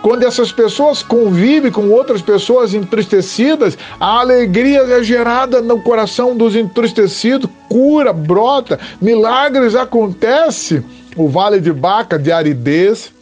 Quando 0.00 0.22
essas 0.22 0.52
pessoas 0.52 1.02
convivem 1.02 1.72
com 1.72 1.90
outras 1.90 2.22
pessoas 2.22 2.72
entristecidas, 2.72 3.76
a 3.98 4.20
alegria 4.20 4.82
é 4.82 5.02
gerada 5.02 5.60
no 5.60 5.82
coração 5.82 6.36
dos 6.36 6.54
entristecidos, 6.54 7.50
cura, 7.68 8.12
brota, 8.12 8.78
milagres 9.00 9.74
acontecem. 9.74 10.84
O 11.16 11.28
vale 11.28 11.60
de 11.60 11.72
Baca 11.72 12.16
de 12.16 12.30
aridez, 12.30 13.12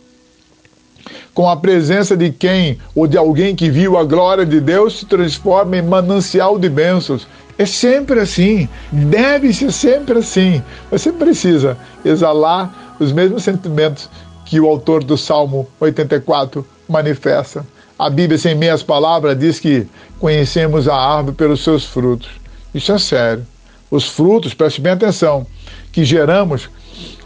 com 1.36 1.50
a 1.50 1.54
presença 1.54 2.16
de 2.16 2.30
quem 2.32 2.78
ou 2.94 3.06
de 3.06 3.18
alguém 3.18 3.54
que 3.54 3.68
viu 3.68 3.98
a 3.98 4.04
glória 4.04 4.46
de 4.46 4.58
Deus 4.58 5.00
se 5.00 5.04
transforma 5.04 5.76
em 5.76 5.82
manancial 5.82 6.58
de 6.58 6.66
bênçãos. 6.66 7.28
É 7.58 7.66
sempre 7.66 8.20
assim, 8.20 8.66
deve 8.90 9.52
ser 9.52 9.70
sempre 9.70 10.20
assim. 10.20 10.62
Você 10.90 11.12
precisa 11.12 11.76
exalar 12.02 12.96
os 12.98 13.12
mesmos 13.12 13.44
sentimentos 13.44 14.08
que 14.46 14.58
o 14.58 14.66
autor 14.66 15.04
do 15.04 15.18
Salmo 15.18 15.68
84 15.78 16.66
manifesta. 16.88 17.66
A 17.98 18.08
Bíblia, 18.08 18.38
sem 18.38 18.54
meias 18.54 18.82
palavras, 18.82 19.38
diz 19.38 19.60
que 19.60 19.86
conhecemos 20.18 20.88
a 20.88 20.96
árvore 20.96 21.36
pelos 21.36 21.62
seus 21.62 21.84
frutos. 21.84 22.30
Isso 22.74 22.92
é 22.92 22.98
sério. 22.98 23.46
Os 23.90 24.08
frutos, 24.08 24.54
preste 24.54 24.80
bem 24.80 24.92
atenção, 24.92 25.46
que 25.92 26.02
geramos 26.02 26.70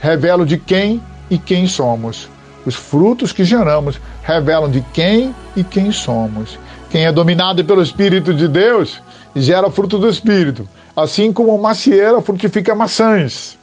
revelam 0.00 0.44
de 0.44 0.58
quem 0.58 1.00
e 1.30 1.38
quem 1.38 1.68
somos. 1.68 2.28
Os 2.66 2.74
frutos 2.74 3.32
que 3.32 3.44
geramos 3.44 4.00
revelam 4.22 4.70
de 4.70 4.80
quem 4.92 5.34
e 5.56 5.64
quem 5.64 5.90
somos. 5.92 6.58
Quem 6.90 7.06
é 7.06 7.12
dominado 7.12 7.64
pelo 7.64 7.82
Espírito 7.82 8.34
de 8.34 8.48
Deus 8.48 9.00
gera 9.34 9.70
fruto 9.70 9.98
do 9.98 10.08
Espírito, 10.08 10.68
assim 10.94 11.32
como 11.32 11.54
uma 11.54 11.68
macieira 11.68 12.20
frutifica 12.20 12.74
maçãs. 12.74 13.58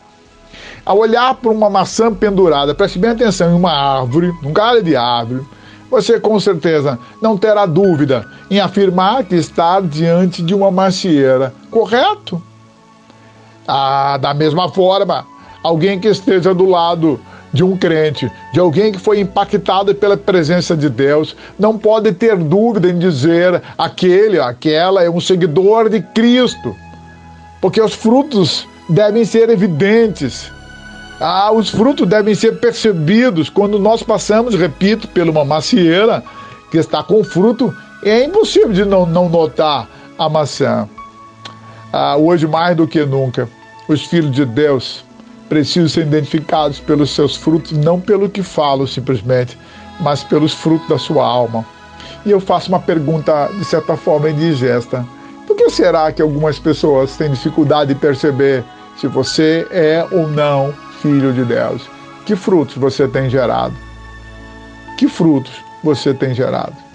Ao 0.86 0.97
olhar 0.97 1.36
para 1.36 1.51
uma 1.51 1.69
maçã 1.69 2.13
pendurada, 2.13 2.73
preste 2.73 2.97
bem 2.97 3.12
atenção 3.12 3.51
em 3.51 3.55
uma 3.55 3.71
árvore, 3.71 4.33
num 4.41 4.53
galho 4.53 4.81
de 4.81 4.95
árvore, 4.95 5.45
você 5.89 6.19
com 6.19 6.39
certeza 6.39 6.97
não 7.21 7.38
terá 7.38 7.65
dúvida 7.65 8.25
em 8.49 8.60
afirmar 8.60 9.23
que 9.23 9.36
está 9.36 9.79
diante 9.79 10.41
de 10.41 10.53
uma 10.53 10.71
macieira, 10.71 11.53
correto? 11.69 12.41
Ah, 13.67 14.17
da 14.17 14.33
mesma 14.33 14.69
forma, 14.69 15.25
alguém 15.63 15.99
que 15.99 16.07
esteja 16.07 16.53
do 16.53 16.65
lado 16.65 17.19
de 17.53 17.63
um 17.63 17.77
crente, 17.77 18.31
de 18.53 18.60
alguém 18.60 18.91
que 18.91 18.99
foi 18.99 19.19
impactado 19.19 19.93
pela 19.95 20.17
presença 20.17 20.75
de 20.75 20.89
Deus, 20.89 21.36
não 21.57 21.77
pode 21.77 22.12
ter 22.12 22.36
dúvida 22.36 22.89
em 22.89 22.99
dizer 22.99 23.62
aquele, 23.77 24.39
aquela 24.39 25.03
é 25.03 25.10
um 25.10 25.19
seguidor 25.19 25.89
de 25.89 26.01
Cristo, 26.01 26.75
porque 27.62 27.81
os 27.81 27.93
frutos 27.93 28.67
devem 28.89 29.25
ser 29.25 29.49
evidentes. 29.49 30.51
Ah, 31.19 31.51
os 31.51 31.69
frutos 31.69 32.07
devem 32.07 32.36
ser 32.36 32.60
percebidos 32.60 33.49
quando 33.49 33.79
nós 33.79 34.03
passamos, 34.03 34.53
repito, 34.53 35.07
por 35.07 35.27
uma 35.27 35.43
macieira 35.43 36.23
que 36.69 36.77
está 36.77 37.01
com 37.01 37.23
fruto, 37.23 37.73
é 38.03 38.23
impossível 38.23 38.71
de 38.71 38.86
não, 38.86 39.05
não 39.05 39.27
notar 39.27 39.88
a 40.17 40.29
maçã. 40.29 40.88
Ah, 41.91 42.17
hoje, 42.17 42.45
mais 42.45 42.75
do 42.75 42.88
que 42.88 43.03
nunca, 43.03 43.49
os 43.88 44.03
filhos 44.03 44.31
de 44.31 44.45
Deus 44.45 45.07
precisam 45.49 45.88
ser 45.88 46.01
identificados 46.01 46.79
pelos 46.79 47.12
seus 47.12 47.36
frutos, 47.36 47.71
não 47.73 47.99
pelo 47.99 48.29
que 48.29 48.43
falam 48.43 48.86
simplesmente, 48.86 49.57
mas 49.99 50.23
pelos 50.23 50.53
frutos 50.53 50.88
da 50.88 50.97
sua 50.97 51.25
alma. 51.25 51.65
E 52.25 52.31
eu 52.31 52.39
faço 52.39 52.69
uma 52.69 52.79
pergunta, 52.79 53.49
de 53.57 53.65
certa 53.65 53.95
forma, 53.95 54.29
indigesta. 54.29 55.05
Por 55.45 55.55
que 55.55 55.69
será 55.69 56.12
que 56.12 56.21
algumas 56.21 56.60
pessoas 56.60 57.15
têm 57.15 57.31
dificuldade 57.31 57.93
de 57.93 57.99
perceber 57.99 58.63
se 58.97 59.07
você 59.07 59.65
é 59.71 60.05
ou 60.12 60.27
não 60.27 60.73
filho 61.01 61.31
de 61.31 61.45
Deus? 61.45 61.89
Que 62.25 62.36
frutos 62.36 62.75
você 62.75 63.07
tem 63.07 63.29
gerado? 63.29 63.73
Que 64.97 65.07
frutos 65.07 65.53
você 65.83 66.13
tem 66.13 66.33
gerado? 66.33 66.87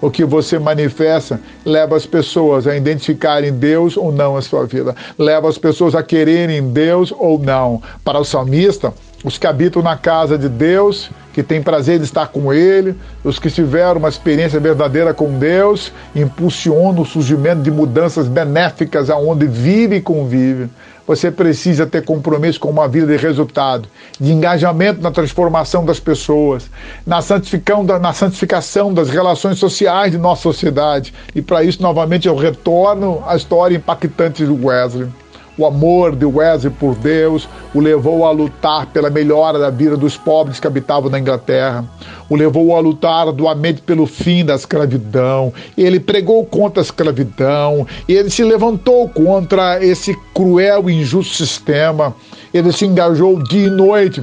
O 0.00 0.10
que 0.10 0.24
você 0.24 0.58
manifesta 0.58 1.40
leva 1.64 1.96
as 1.96 2.04
pessoas 2.04 2.66
a 2.66 2.76
identificarem 2.76 3.52
Deus 3.52 3.96
ou 3.96 4.12
não 4.12 4.36
a 4.36 4.42
sua 4.42 4.66
vida, 4.66 4.94
leva 5.18 5.48
as 5.48 5.56
pessoas 5.56 5.94
a 5.94 6.02
quererem 6.02 6.70
Deus 6.70 7.12
ou 7.16 7.38
não. 7.38 7.82
Para 8.04 8.18
o 8.18 8.24
salmista, 8.24 8.92
os 9.24 9.38
que 9.38 9.46
habitam 9.46 9.82
na 9.82 9.96
casa 9.96 10.36
de 10.36 10.48
Deus, 10.48 11.10
que 11.32 11.42
têm 11.42 11.62
prazer 11.62 11.98
de 11.98 12.04
estar 12.04 12.28
com 12.28 12.52
Ele, 12.52 12.94
os 13.24 13.38
que 13.38 13.50
tiveram 13.50 13.98
uma 13.98 14.08
experiência 14.08 14.60
verdadeira 14.60 15.14
com 15.14 15.38
Deus, 15.38 15.90
impulsionam 16.14 17.02
o 17.02 17.06
surgimento 17.06 17.62
de 17.62 17.70
mudanças 17.70 18.28
benéficas 18.28 19.08
aonde 19.10 19.46
vive 19.46 19.96
e 19.96 20.00
convive. 20.00 20.68
Você 21.06 21.30
precisa 21.30 21.86
ter 21.86 22.04
compromisso 22.04 22.58
com 22.58 22.68
uma 22.68 22.88
vida 22.88 23.06
de 23.06 23.16
resultado, 23.16 23.88
de 24.18 24.32
engajamento 24.32 25.00
na 25.00 25.10
transformação 25.10 25.84
das 25.84 26.00
pessoas, 26.00 26.68
na 27.06 27.20
santificação 27.20 28.92
das 28.92 29.08
relações 29.08 29.58
sociais 29.58 30.12
de 30.12 30.18
nossa 30.18 30.42
sociedade. 30.42 31.14
E 31.34 31.40
para 31.40 31.62
isso, 31.62 31.80
novamente, 31.80 32.26
eu 32.26 32.34
retorno 32.34 33.22
à 33.26 33.36
história 33.36 33.76
impactante 33.76 34.44
do 34.44 34.66
Wesley. 34.66 35.08
O 35.58 35.64
amor 35.64 36.14
de 36.14 36.26
Wesley 36.26 36.70
por 36.70 36.94
Deus 36.94 37.48
o 37.74 37.80
levou 37.80 38.26
a 38.26 38.30
lutar 38.30 38.86
pela 38.86 39.08
melhora 39.08 39.58
da 39.58 39.70
vida 39.70 39.96
dos 39.96 40.16
pobres 40.16 40.60
que 40.60 40.66
habitavam 40.66 41.08
na 41.10 41.18
Inglaterra. 41.18 41.82
O 42.28 42.36
levou 42.36 42.76
a 42.76 42.80
lutar 42.80 43.32
doamente 43.32 43.80
pelo 43.80 44.06
fim 44.06 44.44
da 44.44 44.54
escravidão. 44.54 45.52
Ele 45.76 45.98
pregou 45.98 46.44
contra 46.44 46.82
a 46.82 46.84
escravidão. 46.84 47.86
Ele 48.06 48.28
se 48.28 48.44
levantou 48.44 49.08
contra 49.08 49.82
esse 49.82 50.14
cruel 50.34 50.90
e 50.90 51.00
injusto 51.00 51.34
sistema. 51.34 52.14
Ele 52.52 52.70
se 52.70 52.84
engajou 52.84 53.42
dia 53.42 53.68
e 53.68 53.70
noite 53.70 54.22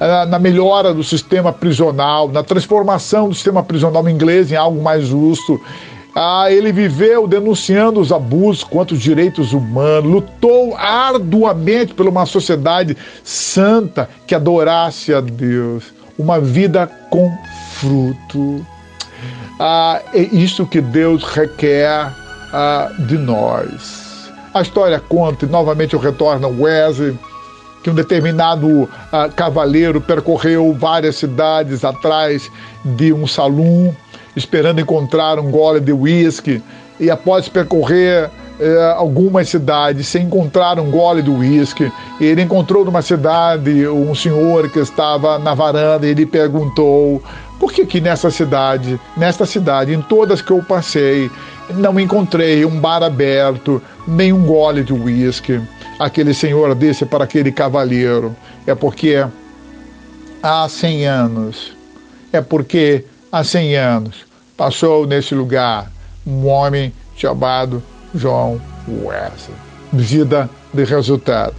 ah, 0.00 0.24
na 0.24 0.38
melhora 0.38 0.94
do 0.94 1.04
sistema 1.04 1.52
prisional, 1.52 2.28
na 2.28 2.42
transformação 2.42 3.28
do 3.28 3.34
sistema 3.34 3.62
prisional 3.62 4.08
inglês 4.08 4.50
em 4.50 4.56
algo 4.56 4.82
mais 4.82 5.04
justo 5.06 5.60
Ah, 6.14 6.50
ele 6.50 6.72
viveu 6.72 7.26
denunciando 7.26 7.98
os 7.98 8.12
abusos 8.12 8.62
contra 8.62 8.94
os 8.94 9.00
direitos 9.00 9.54
humanos, 9.54 10.10
lutou 10.10 10.76
arduamente 10.76 11.94
por 11.94 12.06
uma 12.06 12.26
sociedade 12.26 12.96
santa 13.24 14.08
que 14.26 14.34
adorasse 14.34 15.14
a 15.14 15.20
Deus, 15.20 15.84
uma 16.18 16.38
vida 16.38 16.86
com 17.08 17.32
fruto. 17.76 18.64
Ah, 19.58 20.02
é 20.12 20.20
isso 20.20 20.66
que 20.66 20.82
Deus 20.82 21.24
requer 21.24 22.12
ah, 22.52 22.90
de 23.08 23.16
nós. 23.16 24.30
A 24.52 24.60
história 24.60 25.00
conta, 25.00 25.46
e 25.46 25.48
novamente 25.48 25.94
eu 25.94 26.00
retorno 26.00 26.46
ao 26.46 26.52
Wesley, 26.52 27.18
que 27.82 27.88
um 27.88 27.94
determinado 27.94 28.86
ah, 29.10 29.30
cavaleiro 29.30 29.98
percorreu 29.98 30.74
várias 30.78 31.16
cidades 31.16 31.84
atrás 31.84 32.50
de 32.84 33.14
um 33.14 33.26
salão 33.26 33.96
esperando 34.36 34.80
encontrar 34.80 35.38
um 35.38 35.50
gole 35.50 35.80
de 35.80 35.92
uísque, 35.92 36.62
e 36.98 37.10
após 37.10 37.48
percorrer 37.48 38.30
eh, 38.60 38.94
algumas 38.96 39.48
cidades 39.48 40.06
sem 40.06 40.24
encontrar 40.24 40.78
um 40.78 40.90
gole 40.90 41.22
de 41.22 41.30
uísque, 41.30 41.90
ele 42.20 42.42
encontrou 42.42 42.84
numa 42.84 43.02
cidade 43.02 43.88
um 43.88 44.14
senhor 44.14 44.68
que 44.68 44.78
estava 44.78 45.38
na 45.38 45.54
varanda 45.54 46.06
e 46.06 46.10
ele 46.10 46.24
perguntou 46.26 47.22
por 47.58 47.72
que 47.72 47.86
que 47.86 48.00
nessa 48.00 48.30
cidade, 48.30 49.00
nesta 49.16 49.46
cidade, 49.46 49.92
em 49.94 50.02
todas 50.02 50.42
que 50.42 50.50
eu 50.50 50.62
passei, 50.62 51.30
não 51.74 51.98
encontrei 51.98 52.64
um 52.64 52.78
bar 52.78 53.02
aberto, 53.02 53.82
nem 54.06 54.32
um 54.32 54.44
gole 54.44 54.82
de 54.82 54.92
uísque. 54.92 55.60
Aquele 55.98 56.34
senhor 56.34 56.74
disse 56.74 57.06
para 57.06 57.24
aquele 57.24 57.50
cavalheiro, 57.52 58.34
é 58.66 58.74
porque 58.74 59.24
há 60.42 60.68
100 60.68 61.06
anos, 61.06 61.76
é 62.32 62.40
porque 62.40 63.04
há 63.32 63.42
100 63.42 63.76
anos, 63.76 64.26
passou 64.58 65.06
nesse 65.06 65.34
lugar 65.34 65.90
um 66.26 66.46
homem 66.46 66.92
chamado 67.16 67.82
João 68.14 68.60
Wesley. 68.86 69.56
Vida 69.90 70.50
de 70.72 70.84
resultado, 70.84 71.54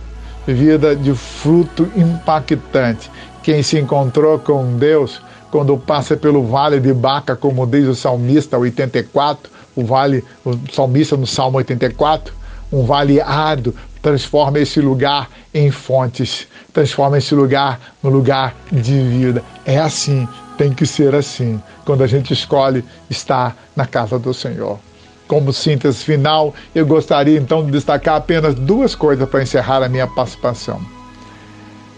vida 0.46 0.96
de 0.96 1.16
fruto 1.16 1.92
impactante. 1.96 3.10
Quem 3.42 3.64
se 3.64 3.80
encontrou 3.80 4.38
com 4.38 4.78
Deus 4.78 5.20
quando 5.50 5.76
passa 5.78 6.16
pelo 6.16 6.46
vale 6.46 6.80
de 6.80 6.94
Baca, 6.94 7.36
como 7.36 7.66
diz 7.66 7.88
o 7.88 7.96
salmista 7.96 8.58
84, 8.58 9.52
o 9.76 9.84
vale, 9.84 10.24
o 10.46 10.58
salmista 10.72 11.18
no 11.18 11.26
Salmo 11.26 11.58
84, 11.58 12.34
um 12.72 12.86
vale 12.86 13.20
árduo, 13.20 13.74
transforma 14.02 14.60
esse 14.60 14.80
lugar 14.80 15.30
em 15.54 15.70
fontes, 15.72 16.48
transforma 16.72 17.18
esse 17.18 17.34
lugar 17.36 17.80
no 18.02 18.10
lugar 18.10 18.56
de 18.72 19.00
vida. 19.04 19.44
É 19.66 19.80
assim 19.80 20.28
tem 20.58 20.74
que 20.74 20.86
ser 20.86 21.16
assim 21.16 21.62
quando 21.86 22.04
a 22.04 22.08
gente 22.08 22.34
escolhe 22.34 22.84
estar 23.10 23.56
na 23.76 23.86
casa 23.86 24.18
do 24.20 24.34
Senhor. 24.34 24.80
Como 25.28 25.54
síntese 25.54 26.04
final, 26.04 26.54
eu 26.76 26.86
gostaria 26.86 27.40
então 27.40 27.66
de 27.66 27.72
destacar 27.72 28.16
apenas 28.16 28.56
duas 28.56 28.94
coisas 28.94 29.28
para 29.28 29.42
encerrar 29.42 29.82
a 29.82 29.90
minha 29.90 30.08
participação. 30.08 30.82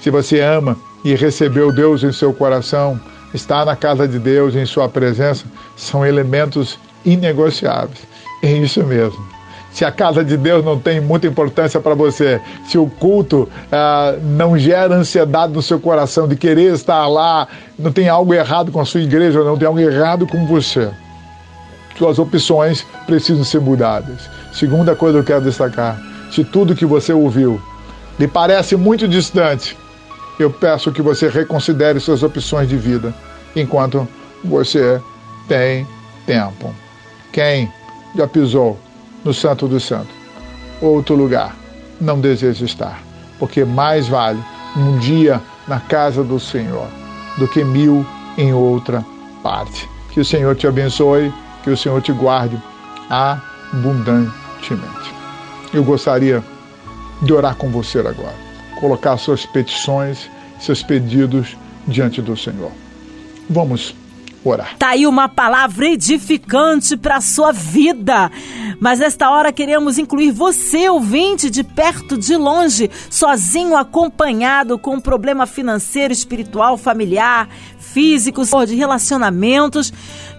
Se 0.01 0.09
você 0.09 0.39
ama 0.39 0.77
e 1.03 1.15
recebeu 1.15 1.71
Deus 1.71 2.03
em 2.03 2.11
seu 2.11 2.33
coração, 2.33 2.99
estar 3.33 3.65
na 3.65 3.75
casa 3.75 4.07
de 4.07 4.19
Deus 4.19 4.55
em 4.55 4.65
sua 4.65 4.87
presença 4.87 5.45
são 5.75 6.05
elementos 6.05 6.79
inegociáveis. 7.03 7.99
É 8.43 8.51
isso 8.51 8.83
mesmo 8.83 9.34
se 9.75 9.83
a 9.83 9.91
casa 9.91 10.23
de 10.23 10.37
Deus 10.37 10.63
não 10.63 10.79
tem 10.79 11.01
muita 11.01 11.27
importância 11.27 11.81
para 11.81 11.93
você, 11.93 12.39
se 12.65 12.77
o 12.77 12.87
culto 12.87 13.49
ah, 13.69 14.15
não 14.23 14.57
gera 14.57 14.95
ansiedade 14.95 15.51
no 15.51 15.61
seu 15.61 15.81
coração 15.81 16.29
de 16.29 16.37
querer 16.37 16.73
estar 16.73 17.05
lá, 17.07 17.45
não 17.77 17.91
tem 17.91 18.07
algo 18.07 18.33
errado 18.33 18.71
com 18.71 18.79
a 18.79 18.85
sua 18.85 19.01
igreja, 19.01 19.43
não 19.43 19.57
tem 19.57 19.67
algo 19.67 19.77
errado 19.77 20.25
com 20.25 20.47
você. 20.47 20.89
Suas 21.97 22.17
opções 22.17 22.87
precisam 23.05 23.43
ser 23.43 23.59
mudadas. 23.59 24.29
Segunda 24.53 24.95
coisa 24.95 25.17
que 25.17 25.23
eu 25.23 25.35
quero 25.35 25.43
destacar: 25.43 26.01
se 26.31 26.45
tudo 26.45 26.73
que 26.73 26.85
você 26.85 27.11
ouviu 27.11 27.61
lhe 28.17 28.29
parece 28.29 28.77
muito 28.77 29.09
distante, 29.09 29.77
eu 30.39 30.49
peço 30.49 30.89
que 30.89 31.01
você 31.01 31.27
reconsidere 31.27 31.99
suas 31.99 32.23
opções 32.23 32.69
de 32.69 32.77
vida 32.77 33.13
enquanto 33.53 34.07
você 34.41 35.01
tem 35.49 35.85
tempo. 36.25 36.73
Quem 37.33 37.69
já 38.15 38.25
pisou 38.25 38.79
no 39.25 39.33
Santo 39.33 39.67
dos 39.67 39.83
Santos. 39.83 40.15
Outro 40.81 41.15
lugar 41.15 41.55
não 41.99 42.21
desejo 42.21 42.63
estar, 42.63 43.01
porque 43.39 43.65
mais 43.65 44.07
vale 44.07 44.41
um 44.77 44.97
dia 44.99 45.41
na 45.67 45.79
casa 45.79 46.23
do 46.23 46.39
Senhor 46.39 46.87
do 47.37 47.47
que 47.47 47.63
mil 47.63 48.05
em 48.37 48.53
outra 48.53 49.03
parte. 49.41 49.89
Que 50.11 50.19
o 50.19 50.25
Senhor 50.25 50.55
te 50.55 50.67
abençoe, 50.67 51.33
que 51.63 51.69
o 51.69 51.77
Senhor 51.77 52.01
te 52.01 52.11
guarde 52.13 52.61
abundantemente. 53.09 54.33
Eu 55.73 55.83
gostaria 55.83 56.43
de 57.21 57.33
orar 57.33 57.55
com 57.55 57.69
você 57.69 57.99
agora, 57.99 58.35
colocar 58.79 59.17
suas 59.17 59.45
petições, 59.45 60.29
seus 60.59 60.83
pedidos 60.83 61.57
diante 61.87 62.21
do 62.21 62.37
Senhor. 62.37 62.71
Vamos 63.49 63.95
orar. 64.49 64.77
Tá 64.77 64.89
aí 64.89 65.07
uma 65.07 65.27
palavra 65.27 65.87
edificante 65.87 66.95
para 66.97 67.17
a 67.17 67.21
sua 67.21 67.51
vida. 67.51 68.31
Mas 68.79 68.99
nesta 68.99 69.29
hora 69.29 69.51
queremos 69.51 69.97
incluir 69.97 70.31
você, 70.31 70.89
ouvinte, 70.89 71.49
de 71.49 71.63
perto, 71.63 72.17
de 72.17 72.35
longe, 72.35 72.89
sozinho, 73.09 73.75
acompanhado, 73.75 74.77
com 74.77 74.95
um 74.95 75.01
problema 75.01 75.45
financeiro, 75.45 76.13
espiritual, 76.13 76.77
familiar, 76.77 77.47
físico, 77.79 78.43
de 78.65 78.75
relacionamentos, 78.75 79.93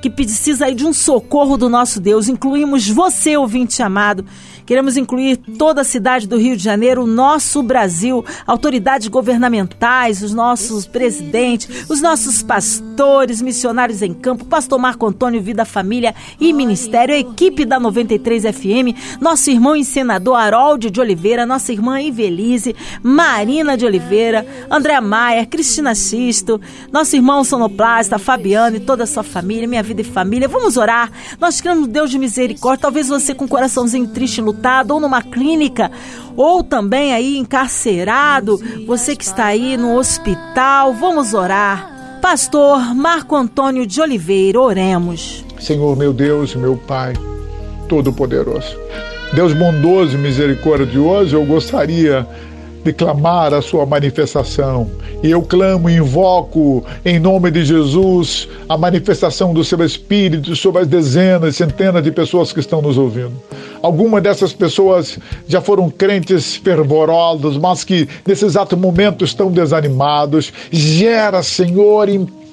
que 0.07 0.11
precisa 0.11 0.67
aí 0.67 0.75
de 0.75 0.87
um 0.87 0.93
socorro 0.93 1.57
do 1.57 1.69
nosso 1.69 2.01
Deus. 2.01 2.29
Incluímos 2.29 2.89
você, 2.89 3.37
ouvinte 3.37 3.83
amado. 3.83 4.25
Queremos 4.67 4.97
incluir 4.97 5.37
toda 5.37 5.83
a 5.83 5.85
cidade 5.85 6.27
do 6.27 6.37
Rio 6.37 6.57
de 6.57 6.63
Janeiro, 6.63 7.05
o 7.05 7.07
nosso 7.07 7.63
Brasil, 7.63 8.25
autoridades 8.45 9.07
governamentais, 9.07 10.23
os 10.23 10.35
nossos 10.35 10.87
presidentes, 10.87 11.89
os 11.89 12.03
nossos 12.03 12.43
pastores, 12.43 13.41
missionários 13.41 14.03
em 14.03 14.13
campo, 14.13 14.45
pastor 14.45 14.77
Marco 14.77 15.07
Antônio 15.07 15.41
Vida 15.41 15.65
Família 15.65 16.13
e 16.41 16.53
Ministério, 16.53 17.15
a 17.15 17.19
equipe 17.19 17.65
da 17.65 17.79
93 17.79 18.43
FM, 18.43 19.21
nosso 19.21 19.51
irmão 19.51 19.77
e 19.77 19.85
senador 19.85 20.35
Harold 20.35 20.91
de 20.91 21.01
Oliveira, 21.01 21.47
nossa 21.47 21.73
irmã 21.73 22.01
Ivelise, 22.01 22.75
Marina 23.05 23.77
de 23.77 23.87
Oliveira, 23.87 24.45
André 24.69 25.01
Maia, 25.01 25.47
Cristina 25.47 25.95
Xisto, 25.95 26.61
nosso 26.91 27.15
irmão 27.15 27.45
sonoplasta, 27.45 28.19
Fabiano 28.19 28.79
e 28.79 28.81
toda 28.81 29.05
a 29.05 29.07
sua 29.07 29.23
família, 29.23 29.69
minha 29.69 29.83
vida 29.83 29.96
e 30.01 30.05
família. 30.05 30.49
Vamos 30.49 30.77
orar. 30.77 31.11
Nós 31.41 31.61
queremos 31.61 31.89
Deus 31.89 32.11
de 32.11 32.19
misericórdia. 32.19 32.83
Talvez 32.83 33.09
você 33.09 33.35
com 33.35 33.45
o 33.45 33.49
coraçãozinho 33.49 34.09
triste, 34.09 34.41
lutando 34.41 34.95
ou 34.95 35.01
numa 35.01 35.23
clínica, 35.23 35.91
ou 36.37 36.63
também 36.63 37.13
aí 37.15 37.39
encarcerado, 37.39 38.61
você 38.87 39.15
que 39.15 39.25
está 39.25 39.47
aí 39.47 39.77
no 39.77 39.97
hospital, 39.97 40.93
vamos 40.93 41.35
orar. 41.35 42.19
Pastor 42.21 42.95
Marco 42.95 43.37
Antônio 43.37 43.87
de 43.87 44.01
Oliveira, 44.01 44.61
oremos. 44.61 45.45
Senhor 45.61 45.97
meu 45.97 46.13
Deus, 46.13 46.55
meu 46.55 46.77
Pai, 46.77 47.15
Todo-Poderoso. 47.89 48.77
Deus 49.33 49.53
bondoso 49.53 50.17
e 50.17 50.19
misericordioso, 50.19 51.37
eu 51.37 51.45
gostaria 51.45 52.27
de 52.87 52.93
clamar 52.93 53.53
a 53.53 53.61
sua 53.61 53.85
manifestação. 53.85 54.89
E 55.23 55.31
eu 55.31 55.43
clamo 55.43 55.91
invoco, 55.91 56.85
em 57.05 57.19
nome 57.19 57.51
de 57.51 57.65
Jesus, 57.65 58.49
a 58.69 58.79
manifestação 58.79 59.53
do 59.53 59.65
seu 59.65 59.85
Espírito 59.85 60.55
sobre 60.55 60.83
as 60.83 60.89
dezenas, 60.89 61.57
centenas 61.57 62.03
de 62.03 62.13
pessoas 62.13 62.53
que 62.53 62.61
estão 62.61 62.81
nos 62.81 62.97
ouvindo. 62.97 63.33
Algumas 63.83 64.23
dessas 64.23 64.53
pessoas 64.53 65.19
já 65.49 65.61
foram 65.61 65.91
crentes 65.91 66.57
fervorosos, 66.57 67.59
mas 67.59 67.83
que 67.83 68.09
nesse 68.25 68.45
exato 68.45 68.77
momento 68.77 69.25
estão 69.25 69.51
desanimados. 69.51 70.53
Gera, 70.71 71.43
Senhor, 71.43 72.09
impacto 72.09 72.46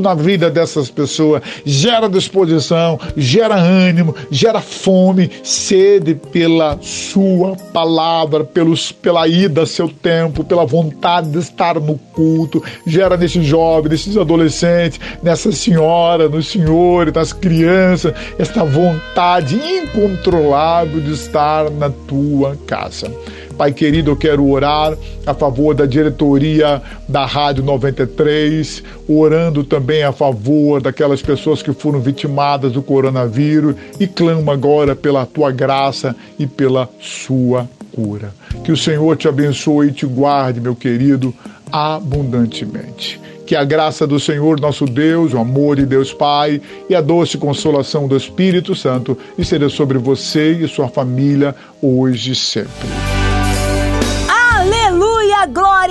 na 0.00 0.14
vida 0.14 0.50
dessas 0.50 0.90
pessoas, 0.90 1.42
gera 1.64 2.08
disposição, 2.08 2.98
gera 3.16 3.54
ânimo, 3.54 4.14
gera 4.30 4.60
fome, 4.60 5.30
sede 5.44 6.14
pela 6.14 6.78
Sua 6.80 7.56
palavra, 7.72 8.42
pelos, 8.42 8.90
pela 8.90 9.28
ida 9.28 9.62
a 9.62 9.66
seu 9.66 9.88
tempo, 9.88 10.42
pela 10.42 10.64
vontade 10.64 11.30
de 11.30 11.38
estar 11.38 11.78
no 11.78 11.96
culto, 12.12 12.62
gera 12.86 13.16
nesses 13.16 13.44
jovens, 13.44 13.90
nesses 13.90 14.16
adolescentes, 14.16 14.98
nessa 15.22 15.52
senhora, 15.52 16.28
nos 16.28 16.48
senhores, 16.48 17.14
nas 17.14 17.32
crianças, 17.32 18.12
esta 18.38 18.64
vontade 18.64 19.54
incontrolável 19.54 21.00
de 21.00 21.12
estar 21.12 21.70
na 21.70 21.90
tua 21.90 22.56
casa. 22.66 23.12
Pai 23.60 23.72
querido, 23.72 24.12
eu 24.12 24.16
quero 24.16 24.48
orar 24.48 24.96
a 25.26 25.34
favor 25.34 25.74
da 25.74 25.84
diretoria 25.84 26.80
da 27.06 27.26
Rádio 27.26 27.62
93, 27.62 28.82
orando 29.06 29.62
também 29.62 30.02
a 30.02 30.12
favor 30.12 30.80
daquelas 30.80 31.20
pessoas 31.20 31.60
que 31.60 31.70
foram 31.74 32.00
vitimadas 32.00 32.72
do 32.72 32.80
coronavírus 32.82 33.74
e 34.00 34.06
clamo 34.06 34.50
agora 34.50 34.96
pela 34.96 35.26
tua 35.26 35.50
graça 35.50 36.16
e 36.38 36.46
pela 36.46 36.88
sua 37.02 37.68
cura. 37.94 38.32
Que 38.64 38.72
o 38.72 38.76
Senhor 38.78 39.14
te 39.18 39.28
abençoe 39.28 39.88
e 39.88 39.92
te 39.92 40.06
guarde, 40.06 40.58
meu 40.58 40.74
querido, 40.74 41.34
abundantemente 41.70 43.20
Que 43.44 43.54
a 43.54 43.62
graça 43.62 44.06
do 44.06 44.18
Senhor 44.18 44.58
nosso 44.58 44.86
Deus, 44.86 45.34
o 45.34 45.38
amor 45.38 45.76
de 45.76 45.84
Deus 45.84 46.14
Pai 46.14 46.62
e 46.88 46.94
a 46.94 47.02
doce 47.02 47.36
consolação 47.36 48.08
do 48.08 48.16
Espírito 48.16 48.74
Santo 48.74 49.18
esteja 49.36 49.68
sobre 49.68 49.98
você 49.98 50.52
e 50.52 50.66
sua 50.66 50.88
família 50.88 51.54
hoje 51.82 52.32
e 52.32 52.34
sempre. 52.34 53.19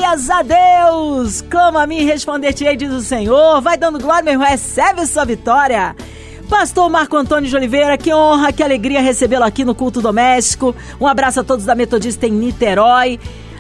Glórias 0.09 0.29
a 0.31 0.41
Deus! 0.41 1.41
Clama 1.41 1.83
a 1.83 1.87
mim 1.87 1.99
e 1.99 2.03
responder-te-ei, 2.03 2.75
diz 2.75 2.91
o 2.91 3.01
Senhor. 3.01 3.61
Vai 3.61 3.77
dando 3.77 3.99
glória, 3.99 4.23
meu 4.23 4.33
irmão, 4.33 4.47
recebe 4.47 5.05
sua 5.05 5.23
vitória. 5.23 5.95
Pastor 6.49 6.89
Marco 6.89 7.15
Antônio 7.15 7.47
de 7.47 7.55
Oliveira, 7.55 7.95
que 7.95 8.11
honra, 8.11 8.51
que 8.51 8.63
alegria 8.63 9.01
recebê-lo 9.01 9.43
aqui 9.43 9.63
no 9.63 9.75
culto 9.75 10.01
doméstico. 10.01 10.75
Um 10.99 11.05
abraço 11.05 11.41
a 11.41 11.43
todos 11.43 11.63
da 11.63 11.75
Metodista 11.75 12.25
em 12.25 12.31
Niterói. 12.31 13.19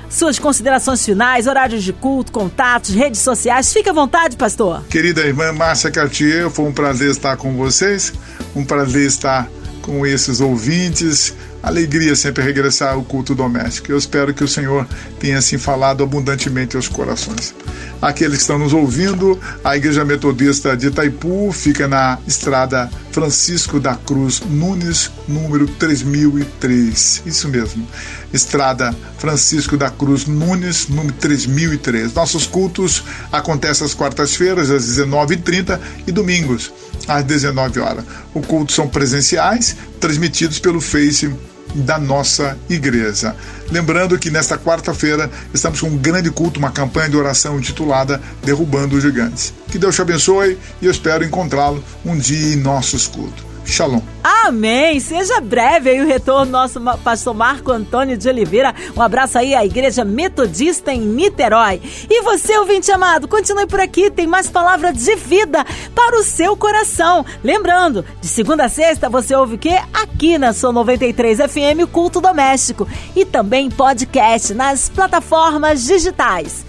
Suas 0.09 0.39
considerações 0.39 1.05
finais, 1.05 1.45
horários 1.45 1.83
de 1.83 1.93
culto, 1.93 2.31
contatos, 2.31 2.95
redes 2.95 3.21
sociais. 3.21 3.71
Fique 3.71 3.89
à 3.89 3.93
vontade, 3.93 4.35
pastor. 4.35 4.83
Querida 4.89 5.21
irmã 5.21 5.53
Márcia 5.53 5.91
Cartier, 5.91 6.49
foi 6.49 6.65
um 6.65 6.73
prazer 6.73 7.11
estar 7.11 7.37
com 7.37 7.55
vocês, 7.55 8.11
um 8.55 8.65
prazer 8.65 9.05
estar 9.05 9.47
com 9.83 10.03
esses 10.03 10.41
ouvintes. 10.41 11.31
Alegria 11.61 12.15
sempre 12.15 12.43
regressar 12.43 12.93
ao 12.93 13.03
culto 13.03 13.35
doméstico. 13.35 13.91
Eu 13.91 13.97
espero 13.97 14.33
que 14.33 14.43
o 14.43 14.47
Senhor 14.47 14.87
tenha 15.19 15.37
assim 15.37 15.57
falado 15.57 16.03
abundantemente 16.03 16.75
aos 16.75 16.87
corações. 16.87 17.53
Aqueles 18.01 18.37
que 18.37 18.41
estão 18.43 18.57
nos 18.57 18.71
ouvindo, 18.71 19.37
a 19.63 19.75
Igreja 19.75 20.05
Metodista 20.05 20.75
de 20.75 20.87
Itaipu 20.87 21.51
fica 21.51 21.85
na 21.85 22.17
estrada 22.25 22.89
Francisco 23.11 23.77
da 23.77 23.95
Cruz 23.95 24.39
Nunes, 24.39 25.11
número 25.27 25.67
3003. 25.67 27.23
Isso 27.25 27.49
mesmo. 27.49 27.85
Estrada 28.33 28.95
Francisco 29.17 29.75
da 29.75 29.89
Cruz 29.89 30.25
Nunes, 30.25 30.87
número 30.87 31.13
3003. 31.15 32.13
Nossos 32.13 32.47
cultos 32.47 33.03
acontecem 33.31 33.85
às 33.85 33.93
quartas-feiras, 33.93 34.71
às 34.71 34.85
19h30 34.85 35.77
e 36.07 36.11
domingos, 36.11 36.71
às 37.09 37.23
19 37.23 37.79
horas. 37.79 38.05
O 38.33 38.39
culto 38.39 38.71
são 38.71 38.87
presenciais, 38.87 39.75
transmitidos 39.99 40.59
pelo 40.59 40.79
Face 40.79 41.29
da 41.73 41.99
nossa 41.99 42.57
igreja. 42.69 43.35
Lembrando 43.71 44.17
que 44.17 44.31
nesta 44.31 44.57
quarta-feira 44.57 45.29
estamos 45.53 45.81
com 45.81 45.87
um 45.87 45.97
grande 45.97 46.31
culto, 46.31 46.59
uma 46.59 46.71
campanha 46.71 47.09
de 47.09 47.17
oração 47.17 47.59
intitulada 47.59 48.21
Derrubando 48.43 48.95
os 48.95 49.03
Gigantes. 49.03 49.53
Que 49.67 49.77
Deus 49.77 49.95
te 49.95 50.01
abençoe 50.01 50.57
e 50.81 50.85
eu 50.85 50.91
espero 50.91 51.23
encontrá-lo 51.23 51.83
um 52.05 52.17
dia 52.17 52.53
em 52.53 52.55
nossos 52.55 53.07
cultos. 53.07 53.48
Shalom. 53.69 54.01
Amém. 54.23 54.99
Seja 54.99 55.39
breve 55.39 55.91
aí 55.91 56.01
o 56.01 56.07
retorno 56.07 56.51
nosso 56.51 56.81
pastor 57.03 57.33
Marco 57.33 57.71
Antônio 57.71 58.17
de 58.17 58.27
Oliveira. 58.27 58.73
Um 58.97 59.01
abraço 59.01 59.37
aí 59.37 59.53
à 59.53 59.65
Igreja 59.65 60.03
Metodista 60.03 60.91
em 60.91 60.99
Niterói. 60.99 61.81
E 62.09 62.21
você, 62.21 62.57
ouvinte 62.57 62.91
amado, 62.91 63.27
continue 63.27 63.67
por 63.67 63.79
aqui, 63.79 64.09
tem 64.09 64.27
mais 64.27 64.49
palavras 64.49 64.97
de 64.97 65.15
vida 65.15 65.63
para 65.93 66.19
o 66.19 66.23
seu 66.23 66.57
coração. 66.57 67.25
Lembrando, 67.43 68.03
de 68.19 68.27
segunda 68.27 68.65
a 68.65 68.69
sexta 68.69 69.09
você 69.09 69.35
ouve 69.35 69.55
o 69.55 69.59
quê? 69.59 69.79
Aqui 69.93 70.37
na 70.37 70.51
sua 70.51 70.71
93 70.71 71.39
FM, 71.39 71.89
Culto 71.91 72.19
Doméstico. 72.19 72.87
E 73.15 73.23
também 73.23 73.69
podcast 73.69 74.53
nas 74.53 74.89
plataformas 74.89 75.83
digitais 75.83 76.68